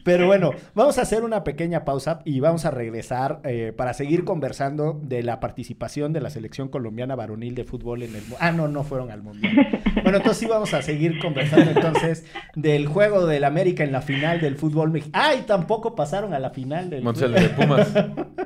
[0.04, 4.24] Pero bueno, vamos a hacer una pequeña pausa y vamos a regresar eh, para seguir
[4.24, 8.22] conversando de la participación de la selección colombiana varonil de fútbol en el...
[8.40, 9.80] Ah, no, no fueron al mundial.
[10.02, 14.40] Bueno, entonces sí vamos a seguir conversando entonces del juego del América en la final
[14.40, 15.24] del fútbol mexicano.
[15.26, 15.44] ¡Ay!
[15.46, 17.04] Tampoco pasaron a la final del...
[17.04, 17.92] de Pumas.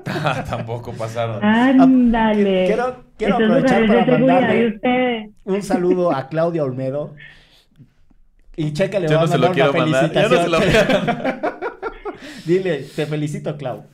[0.49, 1.43] tampoco pasaron.
[1.45, 2.67] Ándale.
[2.67, 7.15] Quiero, quiero aprovechar para mandarle un saludo a Claudia Olmedo.
[8.57, 10.51] Y Checa le va a mandar una felicitación.
[10.51, 10.59] No
[12.47, 13.85] Dile, te felicito, Clau.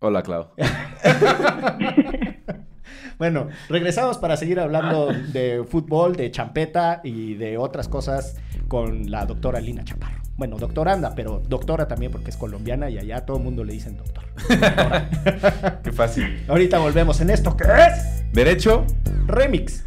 [0.00, 0.48] Hola, Clau.
[3.18, 8.40] bueno, regresamos para seguir hablando de fútbol, de champeta y de otras cosas
[8.70, 10.22] con la doctora Lina Chaparro.
[10.36, 13.96] Bueno, doctoranda, pero doctora también porque es colombiana y allá todo el mundo le dicen
[13.96, 14.24] doctor.
[15.82, 16.44] Qué fácil.
[16.48, 18.86] Ahorita volvemos en esto que es Derecho
[19.26, 19.84] Remix.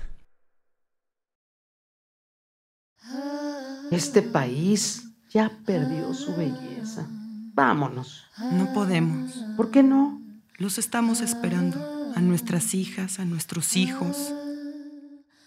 [3.89, 7.07] Este país ya perdió su belleza.
[7.53, 8.25] Vámonos.
[8.51, 9.45] No podemos.
[9.55, 10.21] ¿Por qué no?
[10.57, 11.79] Los estamos esperando.
[12.15, 14.33] A nuestras hijas, a nuestros hijos.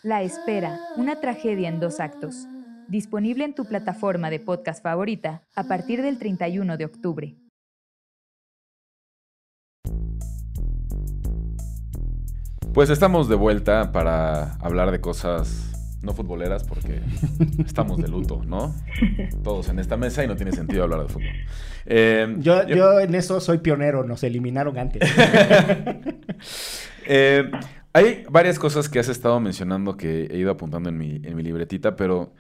[0.03, 2.47] La espera, una tragedia en dos actos
[2.89, 7.37] disponible en tu plataforma de podcast favorita a partir del 31 de octubre.
[12.73, 15.73] Pues estamos de vuelta para hablar de cosas
[16.03, 17.01] no futboleras porque
[17.65, 18.75] estamos de luto, ¿no?
[19.43, 21.33] Todos en esta mesa y no tiene sentido hablar de fútbol.
[21.87, 25.03] Eh, yo, yo, en eso soy pionero, nos eliminaron antes.
[27.09, 27.49] Eh,
[27.93, 31.43] hay varias cosas que has estado mencionando que he ido apuntando en mi, en mi
[31.45, 32.33] libretita, pero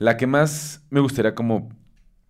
[0.00, 1.68] la que más me gustaría como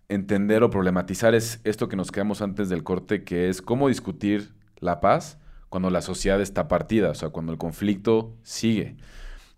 [0.09, 4.53] entender o problematizar es esto que nos quedamos antes del corte, que es cómo discutir
[4.79, 8.97] la paz cuando la sociedad está partida, o sea, cuando el conflicto sigue.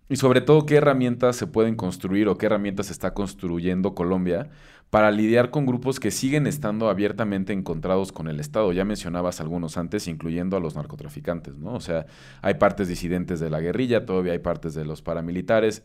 [0.08, 4.48] Y sobre todo, qué herramientas se pueden construir o qué herramientas está construyendo Colombia
[4.90, 8.72] para lidiar con grupos que siguen estando abiertamente encontrados con el Estado.
[8.72, 11.74] Ya mencionabas algunos antes, incluyendo a los narcotraficantes, ¿no?
[11.74, 12.06] O sea,
[12.42, 15.82] hay partes disidentes de la guerrilla, todavía hay partes de los paramilitares,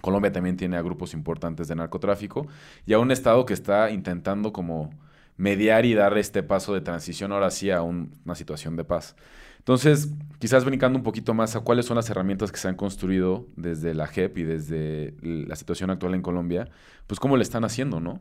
[0.00, 2.46] Colombia también tiene a grupos importantes de narcotráfico
[2.86, 4.90] y a un Estado que está intentando como
[5.36, 9.16] mediar y dar este paso de transición ahora sí a una situación de paz.
[9.58, 13.46] Entonces, quizás brincando un poquito más a cuáles son las herramientas que se han construido
[13.56, 16.68] desde la JEP y desde la situación actual en Colombia,
[17.06, 18.20] pues cómo le están haciendo, ¿no?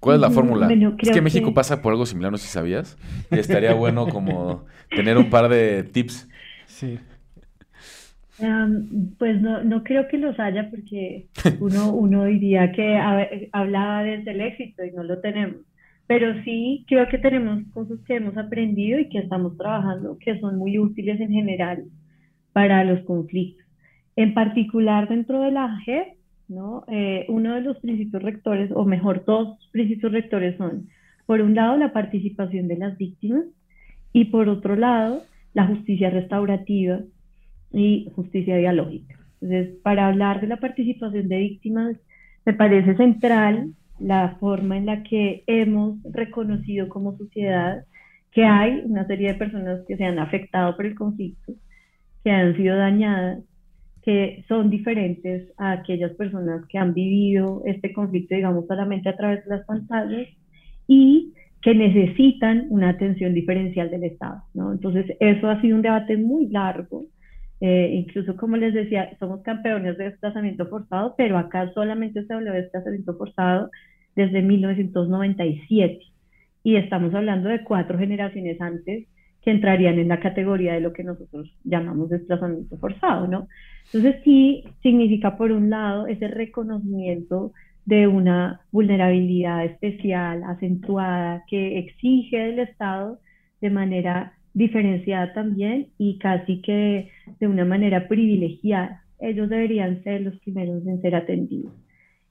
[0.00, 0.68] ¿Cuál es la fórmula?
[0.98, 2.96] es que México pasa por algo similar, no sé si sabías.
[3.30, 6.28] Y estaría bueno como tener un par de tips.
[6.66, 6.98] Sí
[9.18, 11.26] pues no, no creo que los haya porque
[11.60, 12.96] uno, uno diría que
[13.52, 15.56] hablaba desde el éxito y no lo tenemos.
[16.06, 20.58] Pero sí creo que tenemos cosas que hemos aprendido y que estamos trabajando que son
[20.58, 21.84] muy útiles en general
[22.52, 23.64] para los conflictos.
[24.16, 26.08] En particular dentro de la JEP,
[26.48, 26.84] ¿no?
[26.88, 30.88] Eh, uno de los principios rectores, o mejor, dos principios rectores son,
[31.24, 33.44] por un lado, la participación de las víctimas
[34.12, 35.22] y por otro lado,
[35.54, 37.00] la justicia restaurativa
[37.72, 39.18] y justicia dialógica.
[39.40, 41.96] Entonces, para hablar de la participación de víctimas,
[42.44, 47.84] me parece central la forma en la que hemos reconocido como sociedad
[48.32, 51.52] que hay una serie de personas que se han afectado por el conflicto,
[52.24, 53.40] que han sido dañadas,
[54.02, 59.44] que son diferentes a aquellas personas que han vivido este conflicto, digamos, solamente a través
[59.44, 60.28] de las pantallas
[60.88, 64.42] y que necesitan una atención diferencial del Estado.
[64.54, 64.72] ¿no?
[64.72, 67.04] Entonces, eso ha sido un debate muy largo.
[67.64, 72.50] Eh, incluso, como les decía, somos campeones de desplazamiento forzado, pero acá solamente se habló
[72.50, 73.70] de desplazamiento forzado
[74.16, 76.00] desde 1997.
[76.64, 79.06] Y estamos hablando de cuatro generaciones antes
[79.42, 83.46] que entrarían en la categoría de lo que nosotros llamamos desplazamiento forzado, ¿no?
[83.92, 87.52] Entonces sí significa, por un lado, ese reconocimiento
[87.84, 93.20] de una vulnerabilidad especial, acentuada, que exige del Estado
[93.60, 97.10] de manera diferenciada también y casi que
[97.40, 99.02] de una manera privilegiada.
[99.20, 101.72] Ellos deberían ser los primeros en ser atendidos.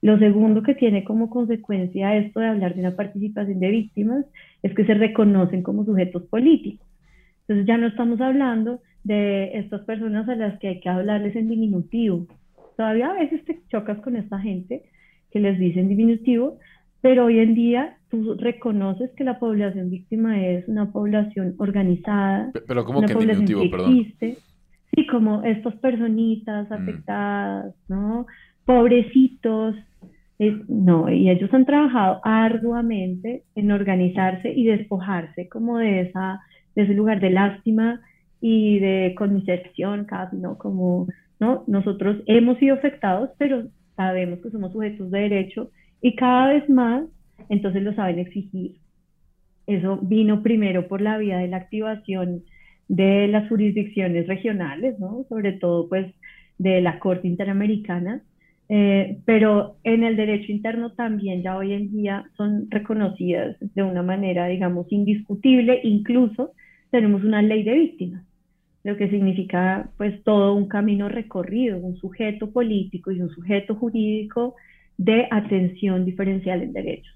[0.02, 4.26] Lo segundo que tiene como consecuencia esto de hablar de una participación de víctimas
[4.62, 6.86] es que se reconocen como sujetos políticos.
[7.42, 11.48] Entonces ya no estamos hablando de estas personas a las que hay que hablarles en
[11.48, 12.26] diminutivo.
[12.76, 14.82] Todavía a veces te chocas con esta gente
[15.30, 16.58] que les dicen diminutivo,
[17.02, 22.52] pero hoy en día tú reconoces que la población víctima es una población organizada.
[22.66, 24.06] Pero ¿cómo que diminutivo, perdón?
[24.94, 26.72] Sí, como estas personitas mm.
[26.72, 28.26] afectadas, ¿no?
[28.64, 29.74] Pobrecitos.
[30.68, 36.40] no, y ellos han trabajado arduamente en organizarse y despojarse como de, esa,
[36.76, 38.00] de ese lugar de lástima
[38.40, 39.14] y de
[40.06, 40.56] casi, ¿no?
[40.56, 41.08] Como,
[41.40, 41.64] ¿no?
[41.66, 43.64] Nosotros hemos sido afectados, pero
[43.96, 45.70] sabemos que somos sujetos de derecho
[46.02, 47.04] y cada vez más,
[47.48, 48.76] entonces lo saben exigir.
[49.66, 52.42] Eso vino primero por la vía de la activación
[52.88, 55.24] de las jurisdicciones regionales, ¿no?
[55.28, 56.12] sobre todo pues
[56.58, 58.22] de la Corte Interamericana,
[58.68, 64.02] eh, pero en el derecho interno también ya hoy en día son reconocidas de una
[64.02, 66.52] manera, digamos, indiscutible, incluso
[66.90, 68.24] tenemos una ley de víctimas
[68.84, 74.56] lo que significa pues todo un camino recorrido, un sujeto político y un sujeto jurídico
[74.98, 77.14] de atención diferencial en derechos.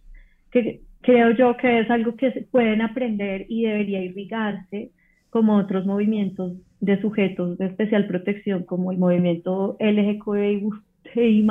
[0.50, 4.90] Que creo yo que es algo que se pueden aprender y debería irrigarse
[5.30, 11.46] como otros movimientos de sujetos de especial protección, como el movimiento LGBTI+,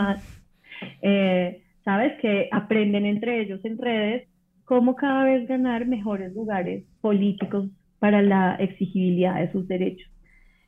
[1.01, 2.13] eh, ¿sabes?
[2.21, 4.27] Que aprenden entre ellos en redes
[4.65, 10.11] cómo cada vez ganar mejores lugares políticos para la exigibilidad de sus derechos.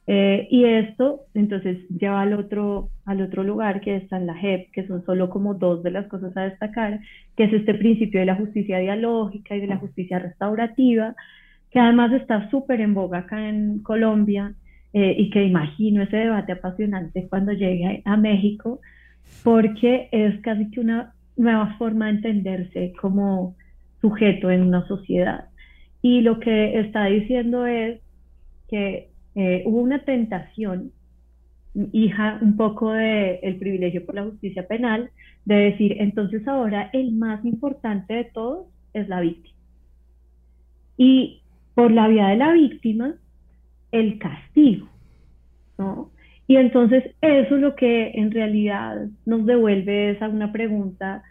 [0.10, 4.72] Eh, y esto entonces lleva al otro, al otro lugar que está en la JEP,
[4.72, 7.02] que son solo como dos de las cosas a destacar,
[7.36, 11.14] que es este principio de la justicia dialógica y de la justicia restaurativa,
[11.72, 14.54] que además está súper en boga acá en Colombia
[14.94, 18.80] eh, y que imagino ese debate apasionante cuando llegue a México,
[19.44, 23.58] porque es casi que una nueva forma de entenderse como
[24.00, 25.50] sujeto en una sociedad.
[26.02, 28.00] Y lo que está diciendo es
[28.70, 30.92] que eh, hubo una tentación,
[31.92, 35.12] hija un poco del el privilegio por la justicia penal,
[35.46, 39.56] de decir, entonces ahora el más importante de todos es la víctima.
[40.98, 41.44] Y
[41.76, 43.14] por la vía de la víctima,
[43.92, 44.90] el castigo,
[45.78, 46.10] ¿no?
[46.48, 51.22] Y entonces eso es lo que en realidad nos devuelve esa una pregunta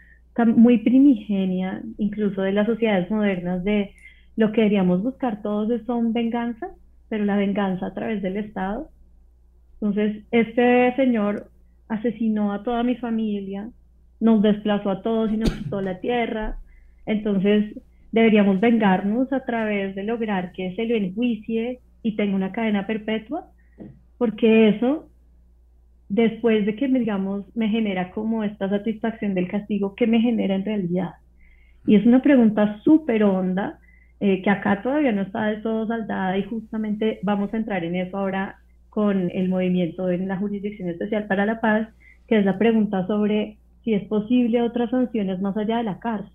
[0.45, 3.91] muy primigenia, incluso de las sociedades modernas, de
[4.37, 6.71] lo que deberíamos buscar todos son venganzas,
[7.09, 8.89] pero la venganza a través del Estado.
[9.73, 11.49] Entonces, este señor
[11.87, 13.69] asesinó a toda mi familia,
[14.19, 16.57] nos desplazó a todos y nos quitó la tierra.
[17.05, 17.79] Entonces,
[18.11, 23.45] deberíamos vengarnos a través de lograr que se lo enjuicie y tenga una cadena perpetua,
[24.17, 25.09] porque eso
[26.09, 30.65] después de que, digamos, me genera como esta satisfacción del castigo, ¿qué me genera en
[30.65, 31.11] realidad?
[31.85, 33.79] Y es una pregunta súper honda,
[34.19, 37.95] eh, que acá todavía no está del todo saldada y justamente vamos a entrar en
[37.95, 38.57] eso ahora
[38.89, 41.87] con el movimiento en la Jurisdicción Especial para la Paz,
[42.27, 46.31] que es la pregunta sobre si es posible otras sanciones más allá de la cárcel,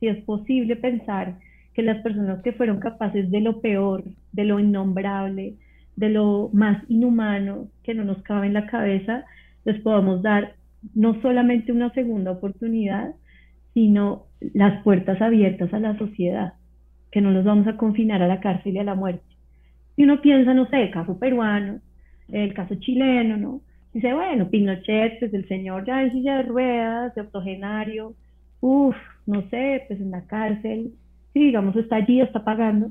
[0.00, 1.36] si es posible pensar
[1.74, 5.54] que las personas que fueron capaces de lo peor, de lo innombrable,
[5.96, 9.24] de lo más inhumano que no nos cabe en la cabeza,
[9.64, 10.54] les podamos dar
[10.94, 13.14] no solamente una segunda oportunidad,
[13.74, 14.24] sino
[14.54, 16.54] las puertas abiertas a la sociedad,
[17.10, 19.24] que no los vamos a confinar a la cárcel y a la muerte.
[19.96, 21.80] Si uno piensa, no sé, el caso peruano,
[22.30, 23.60] el caso chileno, ¿no?
[23.92, 28.14] Dice, bueno, Pinochet, pues el señor ya en silla de ruedas, de octogenario,
[28.60, 28.96] uff,
[29.26, 30.92] no sé, pues en la cárcel,
[31.32, 32.90] sí, digamos, está allí, está pagando,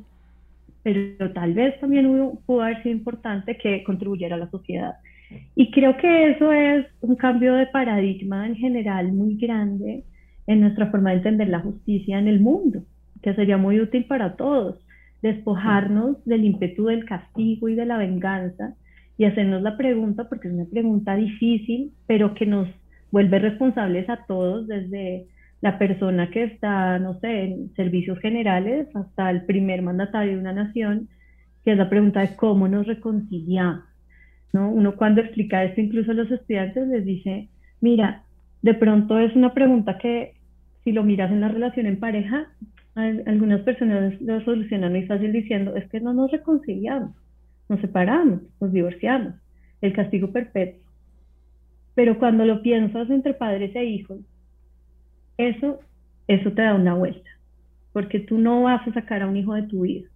[0.83, 2.07] pero tal vez también
[2.45, 4.95] pudo haber sido importante que contribuyera a la sociedad.
[5.55, 10.03] Y creo que eso es un cambio de paradigma en general muy grande
[10.47, 12.83] en nuestra forma de entender la justicia en el mundo,
[13.21, 14.79] que sería muy útil para todos,
[15.21, 18.75] despojarnos del ímpetu del castigo y de la venganza
[19.17, 22.67] y hacernos la pregunta, porque es una pregunta difícil, pero que nos
[23.11, 25.25] vuelve responsables a todos, desde
[25.61, 30.53] la persona que está, no sé, en servicios generales hasta el primer mandatario de una
[30.53, 31.09] nación,
[31.65, 33.83] que es la pregunta de cómo nos reconciliamos.
[34.53, 34.69] ¿no?
[34.71, 37.49] Uno cuando explica esto incluso a los estudiantes les dice,
[37.81, 38.23] mira,
[38.61, 40.33] de pronto es una pregunta que
[40.83, 42.47] si lo miras en la relación en pareja,
[42.97, 47.11] algunas personas lo solucionan muy fácil diciendo, es que no nos reconciliamos,
[47.69, 49.35] nos separamos, nos divorciamos,
[49.81, 50.81] el castigo perpetuo.
[51.93, 54.19] Pero cuando lo piensas entre padres e hijos,
[55.37, 55.79] eso,
[56.27, 57.29] eso te da una vuelta,
[57.93, 60.07] porque tú no vas a sacar a un hijo de tu vida,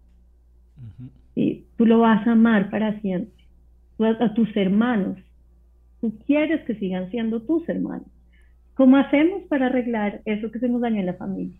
[1.35, 3.43] y tú lo vas a amar para siempre,
[3.99, 5.19] a tus hermanos,
[5.99, 8.07] tú quieres que sigan siendo tus hermanos.
[8.73, 11.55] ¿Cómo hacemos para arreglar eso que se nos dañó en la familia?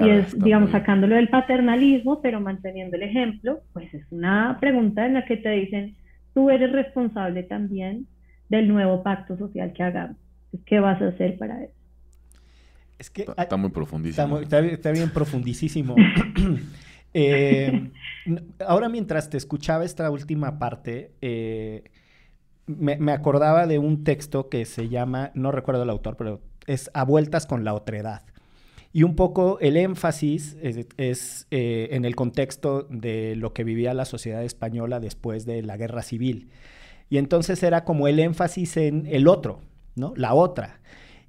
[0.00, 5.14] Y es, digamos, sacándolo del paternalismo, pero manteniendo el ejemplo, pues es una pregunta en
[5.14, 5.96] la que te dicen,
[6.34, 8.06] tú eres responsable también
[8.48, 10.16] del nuevo pacto social que hagamos.
[10.64, 11.74] ¿Qué vas a hacer para eso?
[12.98, 14.38] Es que está, muy profundísimo.
[14.38, 15.96] Está, bien profundísimo.
[17.14, 17.90] Eh,
[18.66, 21.84] ahora mientras te escuchaba esta última parte, eh,
[22.66, 26.90] me, me, acordaba de un texto que se llama, no recuerdo el autor, pero es
[26.94, 28.22] A vueltas con la otredad.
[28.92, 34.04] Y un poco el énfasis es, eh, en el contexto de lo que vivía la
[34.04, 36.50] sociedad española después de la guerra civil.
[37.08, 39.60] Y entonces era como el énfasis en el otro,
[39.96, 40.12] ¿no?
[40.16, 40.80] La otra.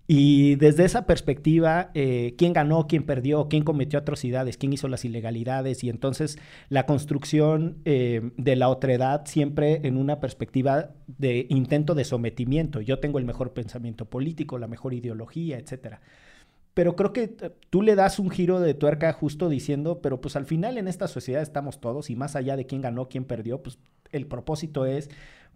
[0.06, 5.06] Y desde esa perspectiva, eh, quién ganó, quién perdió, quién cometió atrocidades, quién hizo las
[5.06, 5.86] ilegalidades.
[5.86, 6.38] Y entonces
[6.68, 12.82] la construcción eh, de la otredad siempre en una perspectiva de intento de sometimiento.
[12.82, 16.02] Yo tengo el mejor pensamiento político, la mejor ideología, etcétera
[16.74, 20.36] pero creo que eh, tú le das un giro de tuerca justo diciendo, pero pues
[20.36, 23.62] al final en esta sociedad estamos todos y más allá de quién ganó, quién perdió,
[23.62, 23.80] pues
[24.12, 25.10] el propósito es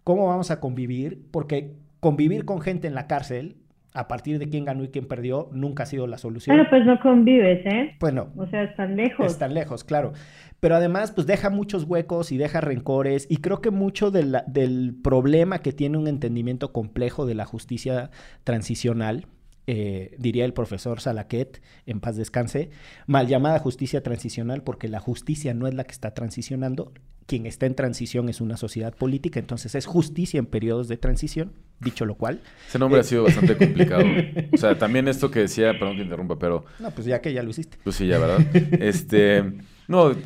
[0.04, 3.56] cómo vamos a convivir, porque convivir con gente en la cárcel
[3.94, 6.56] a partir de quién ganó y quién perdió nunca ha sido la solución.
[6.56, 7.96] Bueno, pues no convives, ¿eh?
[7.98, 8.28] Pues no.
[8.36, 9.26] O sea, están lejos.
[9.26, 10.12] Están lejos, claro.
[10.60, 13.26] Pero además, pues deja muchos huecos y deja rencores.
[13.30, 18.10] Y creo que mucho del problema que tiene un entendimiento complejo de la justicia
[18.44, 19.26] transicional,
[19.70, 22.70] eh, diría el profesor Salaquet, en paz descanse,
[23.06, 26.90] mal llamada justicia transicional porque la justicia no es la que está transicionando,
[27.26, 31.52] quien está en transición es una sociedad política, entonces es justicia en periodos de transición,
[31.80, 32.40] dicho lo cual.
[32.66, 34.04] Ese nombre ha sido bastante complicado.
[34.54, 36.64] O sea, también esto que decía, perdón que interrumpa, pero...
[36.78, 37.76] No, pues ya que ya lo hiciste.
[37.84, 38.40] Pues sí, ya, ¿verdad?
[38.80, 39.44] Este,
[39.86, 40.16] no,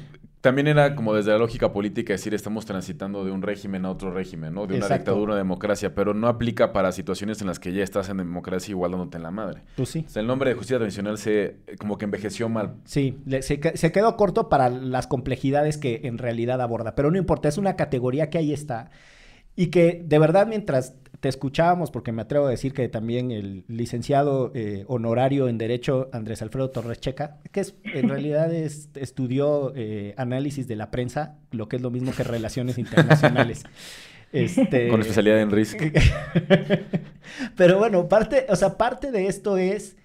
[0.42, 4.12] también era como desde la lógica política decir estamos transitando de un régimen a otro
[4.12, 4.66] régimen, ¿no?
[4.66, 8.08] De una dictadura a democracia, pero no aplica para situaciones en las que ya estás
[8.08, 9.62] en democracia igual dándote en la madre.
[9.76, 10.04] Pues sí.
[10.04, 12.74] O sea, el nombre de justicia tradicional se como que envejeció mal.
[12.84, 17.48] Sí, se, se, quedó corto para las complejidades que en realidad aborda, pero no importa,
[17.48, 18.90] es una categoría que ahí está
[19.54, 23.64] y que de verdad mientras te escuchábamos, porque me atrevo a decir que también el
[23.68, 29.72] licenciado eh, honorario en Derecho Andrés Alfredo Torres Checa, que es, en realidad es, estudió
[29.76, 33.62] eh, análisis de la prensa, lo que es lo mismo que relaciones internacionales.
[34.32, 34.88] Este...
[34.88, 35.78] Con especialidad en risk.
[37.56, 39.98] Pero bueno, parte, o sea, parte de esto es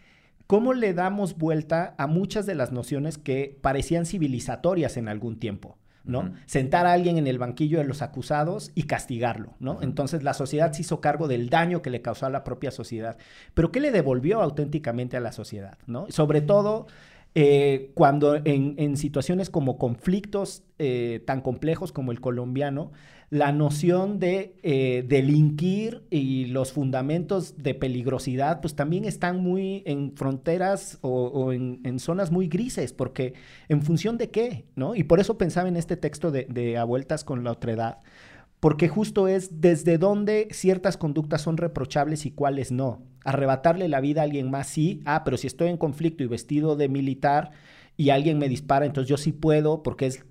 [0.48, 5.78] cómo le damos vuelta a muchas de las nociones que parecían civilizatorias en algún tiempo.
[6.08, 6.34] ¿No?
[6.46, 9.82] Sentar a alguien en el banquillo de los acusados y castigarlo, ¿no?
[9.82, 13.18] Entonces la sociedad se hizo cargo del daño que le causó a la propia sociedad.
[13.54, 16.08] Pero ¿qué le devolvió auténticamente a la sociedad, ¿no?
[16.10, 16.88] Sobre todo
[17.36, 22.92] eh, cuando en, situaciones como conflictos eh, tan complejos como el colombiano,
[23.30, 30.16] la noción de eh, delinquir y los fundamentos de peligrosidad, pues también están muy en
[30.16, 33.34] fronteras o, en, zonas muy grises, porque
[33.68, 34.96] en función de qué, ¿no?
[34.96, 37.98] Y por eso pensaba en este texto de, de A Vueltas con la Otredad,
[38.62, 43.04] porque justo es desde dónde ciertas conductas son reprochables y cuáles no.
[43.26, 46.78] Arrebatarle la vida a alguien más, sí, ah, pero si estoy en conflicto y vestido
[46.78, 47.52] de militar
[47.98, 50.24] y alguien me dispara, entonces yo sí puedo, porque es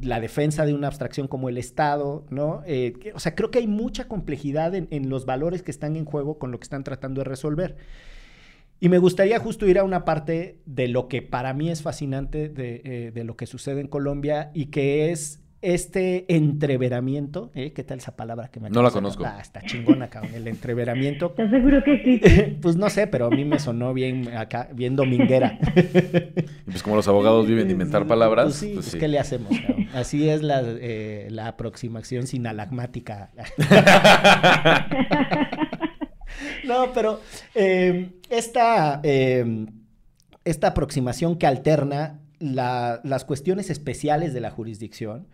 [0.00, 2.62] la defensa de una abstracción como el Estado, ¿no?
[2.66, 6.38] Eh, o sea, creo que hay mucha complejidad en, los valores que están en juego
[6.38, 7.76] con lo que están tratando de resolver.
[8.78, 12.48] Y me gustaría justo ir a una parte de lo que para mí es fascinante
[12.48, 15.40] de, eh, de lo que sucede en Colombia y que es
[15.74, 17.72] este entreveramiento, ¿eh?
[17.72, 19.24] ¿qué tal esa palabra que me No la conozco.
[19.26, 21.26] Ah, está chingona, cabrón, el entreveramiento.
[21.30, 22.56] ¿Estás seguro que sí?
[22.62, 25.58] pues no sé, pero a mí me sonó bien acá, bien dominguera.
[25.74, 28.44] y pues como los abogados viven de inventar palabras.
[28.46, 29.52] Pues sí, pues, ¿qué le hacemos?
[29.92, 33.30] Así es la, eh, la aproximación sinalagmática.
[36.64, 37.20] no, pero
[37.54, 39.66] eh, esta, eh,
[40.44, 45.28] esta aproximación que alterna la- las cuestiones especiales de la jurisdicción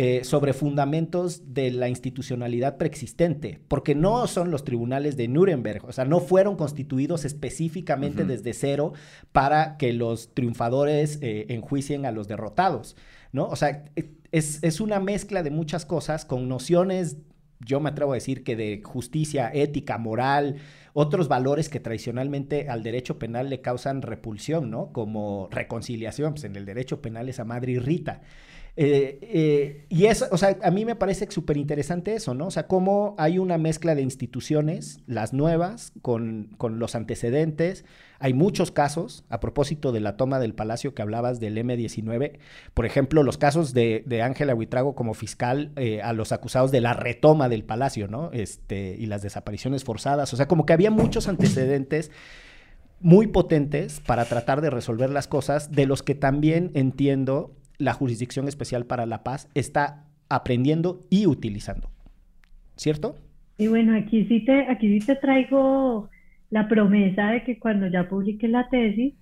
[0.00, 5.92] eh, sobre fundamentos de la institucionalidad preexistente, porque no son los tribunales de Nuremberg, o
[5.92, 8.92] sea, no fueron constituidos específicamente desde cero
[9.32, 12.94] para que los triunfadores eh, enjuicien a los derrotados,
[13.32, 13.48] ¿no?
[13.48, 17.16] O sea, eh, es, es una mezcla de muchas cosas con nociones,
[17.58, 20.58] yo me atrevo a decir que de justicia, ética, moral,
[20.92, 24.92] otros valores que tradicionalmente al derecho penal le causan repulsión, ¿no?
[24.92, 28.20] Como reconciliación, pues en el derecho penal esa madre irrita.
[28.80, 32.46] Eh, eh, y eso, o sea, a mí me parece súper interesante eso, ¿no?
[32.46, 37.84] O sea, cómo hay una mezcla de instituciones, las nuevas, con, con los antecedentes.
[38.20, 42.38] Hay muchos casos, a propósito de la toma del palacio que hablabas del M19,
[42.72, 46.80] por ejemplo, los casos de, de Ángela Huitrago como fiscal eh, a los acusados de
[46.80, 48.30] la retoma del palacio, ¿no?
[48.32, 50.32] Este, y las desapariciones forzadas.
[50.32, 52.12] O sea, como que había muchos antecedentes
[53.00, 58.48] muy potentes para tratar de resolver las cosas, de los que también entiendo la Jurisdicción
[58.48, 61.90] Especial para la Paz está aprendiendo y utilizando.
[62.76, 63.16] ¿Cierto?
[63.56, 66.10] Y bueno, aquí sí te, aquí sí te traigo
[66.50, 69.14] la promesa de que cuando ya publique la tesis,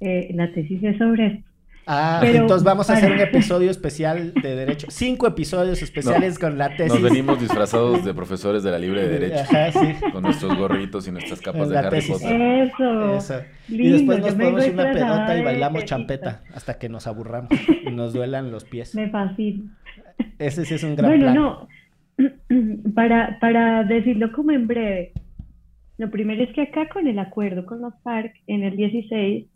[0.00, 1.44] eh, la tesis es sobre.
[1.86, 4.86] Ah, Pero entonces vamos a hacer un episodio especial de derecho.
[4.90, 6.92] Cinco episodios especiales con la tesis.
[6.92, 9.42] Nos venimos disfrazados de profesores de la Libre de Derecho.
[9.42, 9.94] Ajá, sí.
[10.12, 12.12] Con nuestros gorritos y nuestras capas de Harry tesis.
[12.12, 12.40] Potter.
[12.40, 13.16] Eso.
[13.16, 13.34] Eso.
[13.68, 17.50] Y después nos ponemos una pedota y bailamos champeta hasta que nos aburramos
[17.84, 18.94] y nos duelan los pies.
[18.94, 19.76] Me fascina.
[20.38, 21.34] Ese sí es un gran Bueno, plan.
[21.34, 21.68] no,
[22.94, 25.12] para, para decirlo como en breve,
[25.98, 29.46] lo primero es que acá con el acuerdo con los FARC en el 16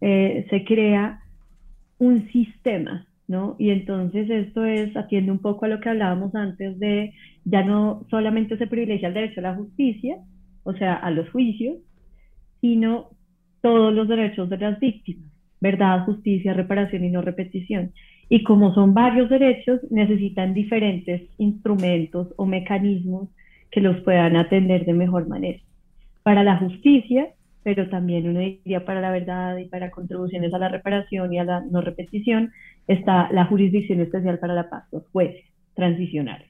[0.00, 1.20] eh, se crea
[1.98, 3.56] un sistema, ¿no?
[3.58, 8.04] Y entonces esto es, atiende un poco a lo que hablábamos antes de, ya no
[8.10, 10.18] solamente se privilegia el derecho a la justicia,
[10.62, 11.76] o sea, a los juicios,
[12.60, 13.10] sino
[13.62, 15.30] todos los derechos de las víctimas,
[15.60, 17.92] verdad, justicia, reparación y no repetición.
[18.28, 23.28] Y como son varios derechos, necesitan diferentes instrumentos o mecanismos
[23.70, 25.60] que los puedan atender de mejor manera.
[26.22, 27.28] Para la justicia,
[27.66, 31.44] pero también uno diría para la verdad y para contribuciones a la reparación y a
[31.44, 32.52] la no repetición,
[32.86, 35.44] está la Jurisdicción Especial para la Paz, los jueces
[35.74, 36.46] transicionales.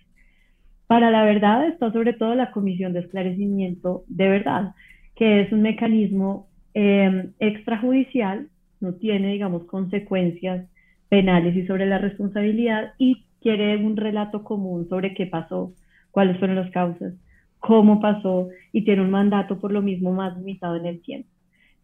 [0.86, 4.74] Para la verdad está sobre todo la Comisión de Esclarecimiento de Verdad,
[5.14, 8.48] que es un mecanismo eh, extrajudicial,
[8.82, 10.68] no tiene, digamos, consecuencias
[11.08, 15.72] penales y sobre la responsabilidad y quiere un relato común sobre qué pasó,
[16.10, 17.14] cuáles fueron las causas,
[17.60, 21.28] cómo pasó y tiene un mandato por lo mismo más limitado en el tiempo.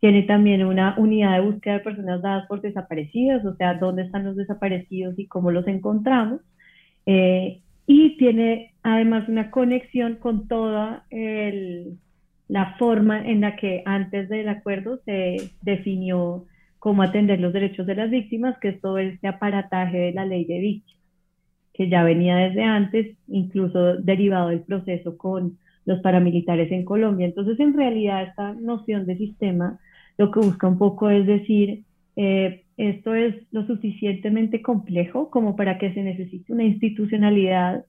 [0.00, 4.24] Tiene también una unidad de búsqueda de personas dadas por desaparecidas, o sea, dónde están
[4.24, 6.40] los desaparecidos y cómo los encontramos.
[7.06, 11.98] Eh, y tiene además una conexión con toda el,
[12.48, 16.46] la forma en la que antes del acuerdo se definió
[16.78, 20.44] cómo atender los derechos de las víctimas, que es todo este aparataje de la ley
[20.44, 21.02] de víctimas,
[21.74, 27.26] que ya venía desde antes, incluso derivado del proceso con los paramilitares en Colombia.
[27.26, 29.78] Entonces, en realidad, esta noción de sistema
[30.18, 31.84] lo que busca un poco es decir,
[32.16, 37.84] eh, esto es lo suficientemente complejo como para que se necesite una institucionalidad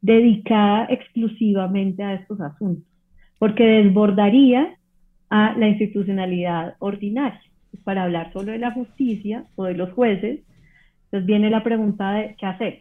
[0.00, 2.84] dedicada exclusivamente a estos asuntos,
[3.38, 4.76] porque desbordaría
[5.28, 7.40] a la institucionalidad ordinaria.
[7.84, 10.40] Para hablar solo de la justicia o de los jueces,
[11.04, 12.80] entonces viene la pregunta de qué hacer.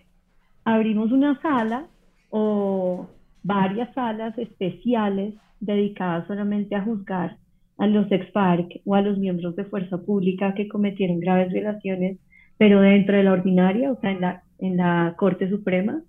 [0.66, 1.86] ¿Abrimos una sala
[2.30, 3.08] o
[3.44, 7.38] varias salas especiales dedicadas solamente a juzgar
[7.78, 12.18] a los ex-FARC o a los miembros de fuerza pública que cometieron graves violaciones,
[12.58, 16.02] pero dentro de la ordinaria, o sea, en la, en la Corte Suprema,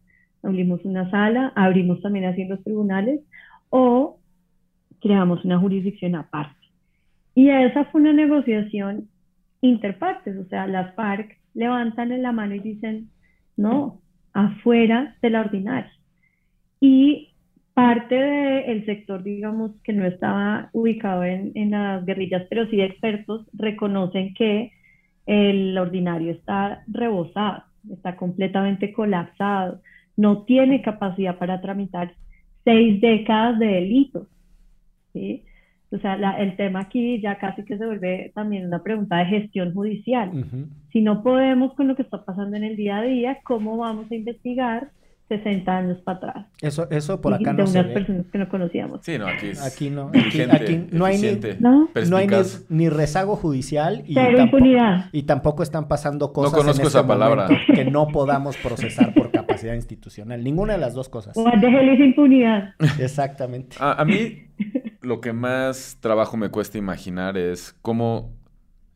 [0.43, 3.20] abrimos una sala, abrimos también así en los tribunales,
[3.68, 4.18] o
[5.01, 6.57] creamos una jurisdicción aparte.
[7.35, 9.09] Y esa fue una negociación
[9.61, 13.11] interpartes, o sea, las FARC levantan la mano y dicen,
[13.57, 14.01] no,
[14.33, 15.93] afuera de la ordinaria.
[16.81, 17.31] Y
[17.74, 23.47] parte del sector, digamos, que no estaba ubicado en, en, las guerrillas, pero sí expertos,
[23.53, 24.72] reconocen que
[25.26, 29.81] el ordinario está rebosado, está completamente colapsado,
[30.16, 32.14] no tiene capacidad para tramitar
[32.64, 34.28] seis décadas de delitos.
[35.12, 35.45] ¿sí?
[35.93, 39.26] O sea, la, el tema aquí ya casi que se vuelve también una pregunta de
[39.26, 40.31] gestión judicial.
[40.33, 40.66] Uh -huh.
[40.93, 44.11] Si no podemos con lo que está pasando en el día a día, ¿cómo vamos
[44.11, 44.91] a investigar
[45.31, 46.47] 60 años para atrás.
[46.61, 47.95] Eso, eso por Y acá de no unas se ve.
[47.95, 49.01] personas que no conocíamos.
[49.03, 51.89] Sí, no, aquí es Aquí no, aquí, no hay ni, ¿No?
[52.09, 52.28] no hay
[52.68, 55.09] ni, rezago judicial y Cero tampoco, impunidad.
[55.12, 57.49] y tampoco están pasando cosas conozco en este esa palabra.
[57.74, 60.43] que no podamos procesar por capacidad institucional.
[60.43, 61.37] Ninguna de las dos cosas.
[61.37, 62.74] O déjele esa impunidad.
[62.99, 63.76] Exactamente.
[63.81, 64.49] A, a mí,
[65.01, 68.33] lo que más trabajo me cuesta imaginar es cómo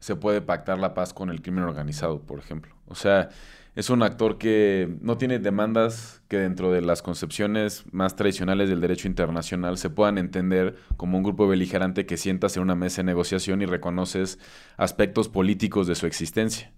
[0.01, 2.75] se puede pactar la paz con el crimen organizado, por ejemplo.
[2.87, 3.31] O sea,
[3.75, 8.81] es un actor que no tiene demandas que dentro de las concepciones más tradicionales del
[8.81, 13.07] derecho internacional se puedan entender como un grupo beligerante que sientas en una mesa de
[13.07, 14.39] negociación y reconoces
[14.77, 16.73] aspectos políticos de su existencia.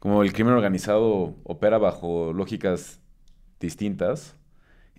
[0.00, 3.00] Como el crimen organizado opera bajo lógicas
[3.60, 4.36] distintas,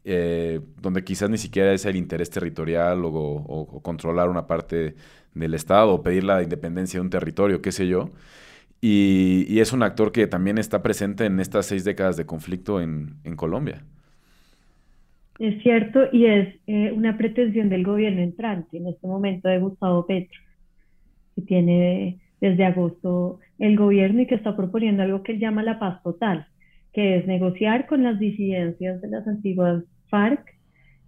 [0.05, 4.95] eh, donde quizás ni siquiera es el interés territorial o, controlar una parte
[5.33, 8.11] del Estado o pedir la independencia de un territorio, qué sé yo.
[8.87, 13.15] Y, es un actor que también está presente en estas seis décadas de conflicto en,
[13.35, 13.81] Colombia.
[15.39, 20.05] Es cierto, y es eh, una pretensión del gobierno entrante en este momento de Gustavo
[20.05, 20.39] Petro,
[21.35, 25.79] que tiene desde agosto el gobierno y que está proponiendo algo que él llama la
[25.79, 26.45] paz total,
[26.93, 30.45] que es negociar con las disidencias de las antiguas FARC,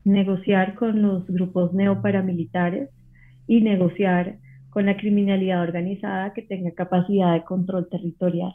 [0.04, 2.90] negociar con los grupos neoparamilitares
[3.46, 4.38] y negociar
[4.78, 8.54] con la criminalidad organizada que tenga capacidad de control territorial.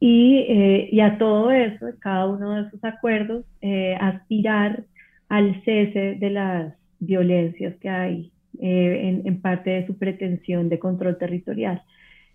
[0.00, 4.82] Y, eh, a todo eso, cada uno de esos acuerdos, eh, aspirar
[5.28, 11.16] al cese de las violencias que hay eh, en, parte de su pretensión de control
[11.16, 11.80] territorial.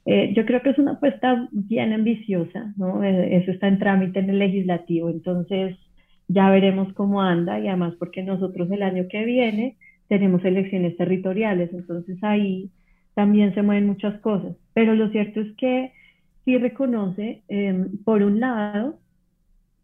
[0.05, 3.03] yo creo que es una apuesta bien ambiciosa, ¿no?
[3.03, 5.75] eso está en trámite en el legislativo, entonces
[6.29, 9.75] ya veremos cómo anda y además porque nosotros el año que viene
[10.07, 12.69] tenemos elecciones territoriales, entonces ahí
[13.13, 14.55] también se mueven muchas cosas.
[14.73, 15.91] Pero lo cierto es que
[16.45, 18.99] sí reconoce, em, por un lado,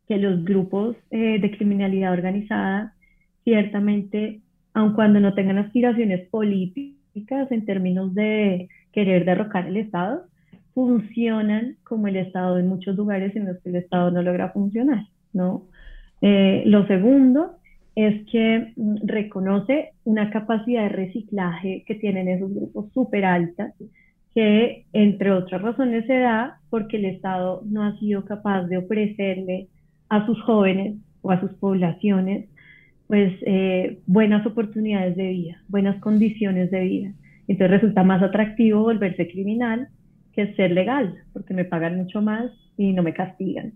[0.07, 2.93] que los grupos eh, de criminalidad organizada
[3.43, 4.41] ciertamente,
[4.73, 10.25] aun cuando no tengan aspiraciones políticas en términos de querer derrocar el Estado,
[10.73, 15.05] funcionan como el Estado en muchos lugares en los que el Estado no logra funcionar,
[15.33, 15.63] ¿no?
[16.21, 17.57] Eh, lo segundo
[17.97, 23.73] es que mm, reconoce una capacidad de reciclaje que tienen esos grupos súper alta,
[24.35, 29.67] que entre otras razones se da porque el Estado no ha sido capaz de ofrecerle
[30.09, 32.45] a sus jóvenes o a sus poblaciones
[33.07, 37.13] pues eh, buenas oportunidades de vida, buenas condiciones de vida.
[37.47, 39.87] Entonces resulta más atractivo volverse criminal
[40.33, 43.73] que ser legal, porque me pagan mucho más y no me castigan.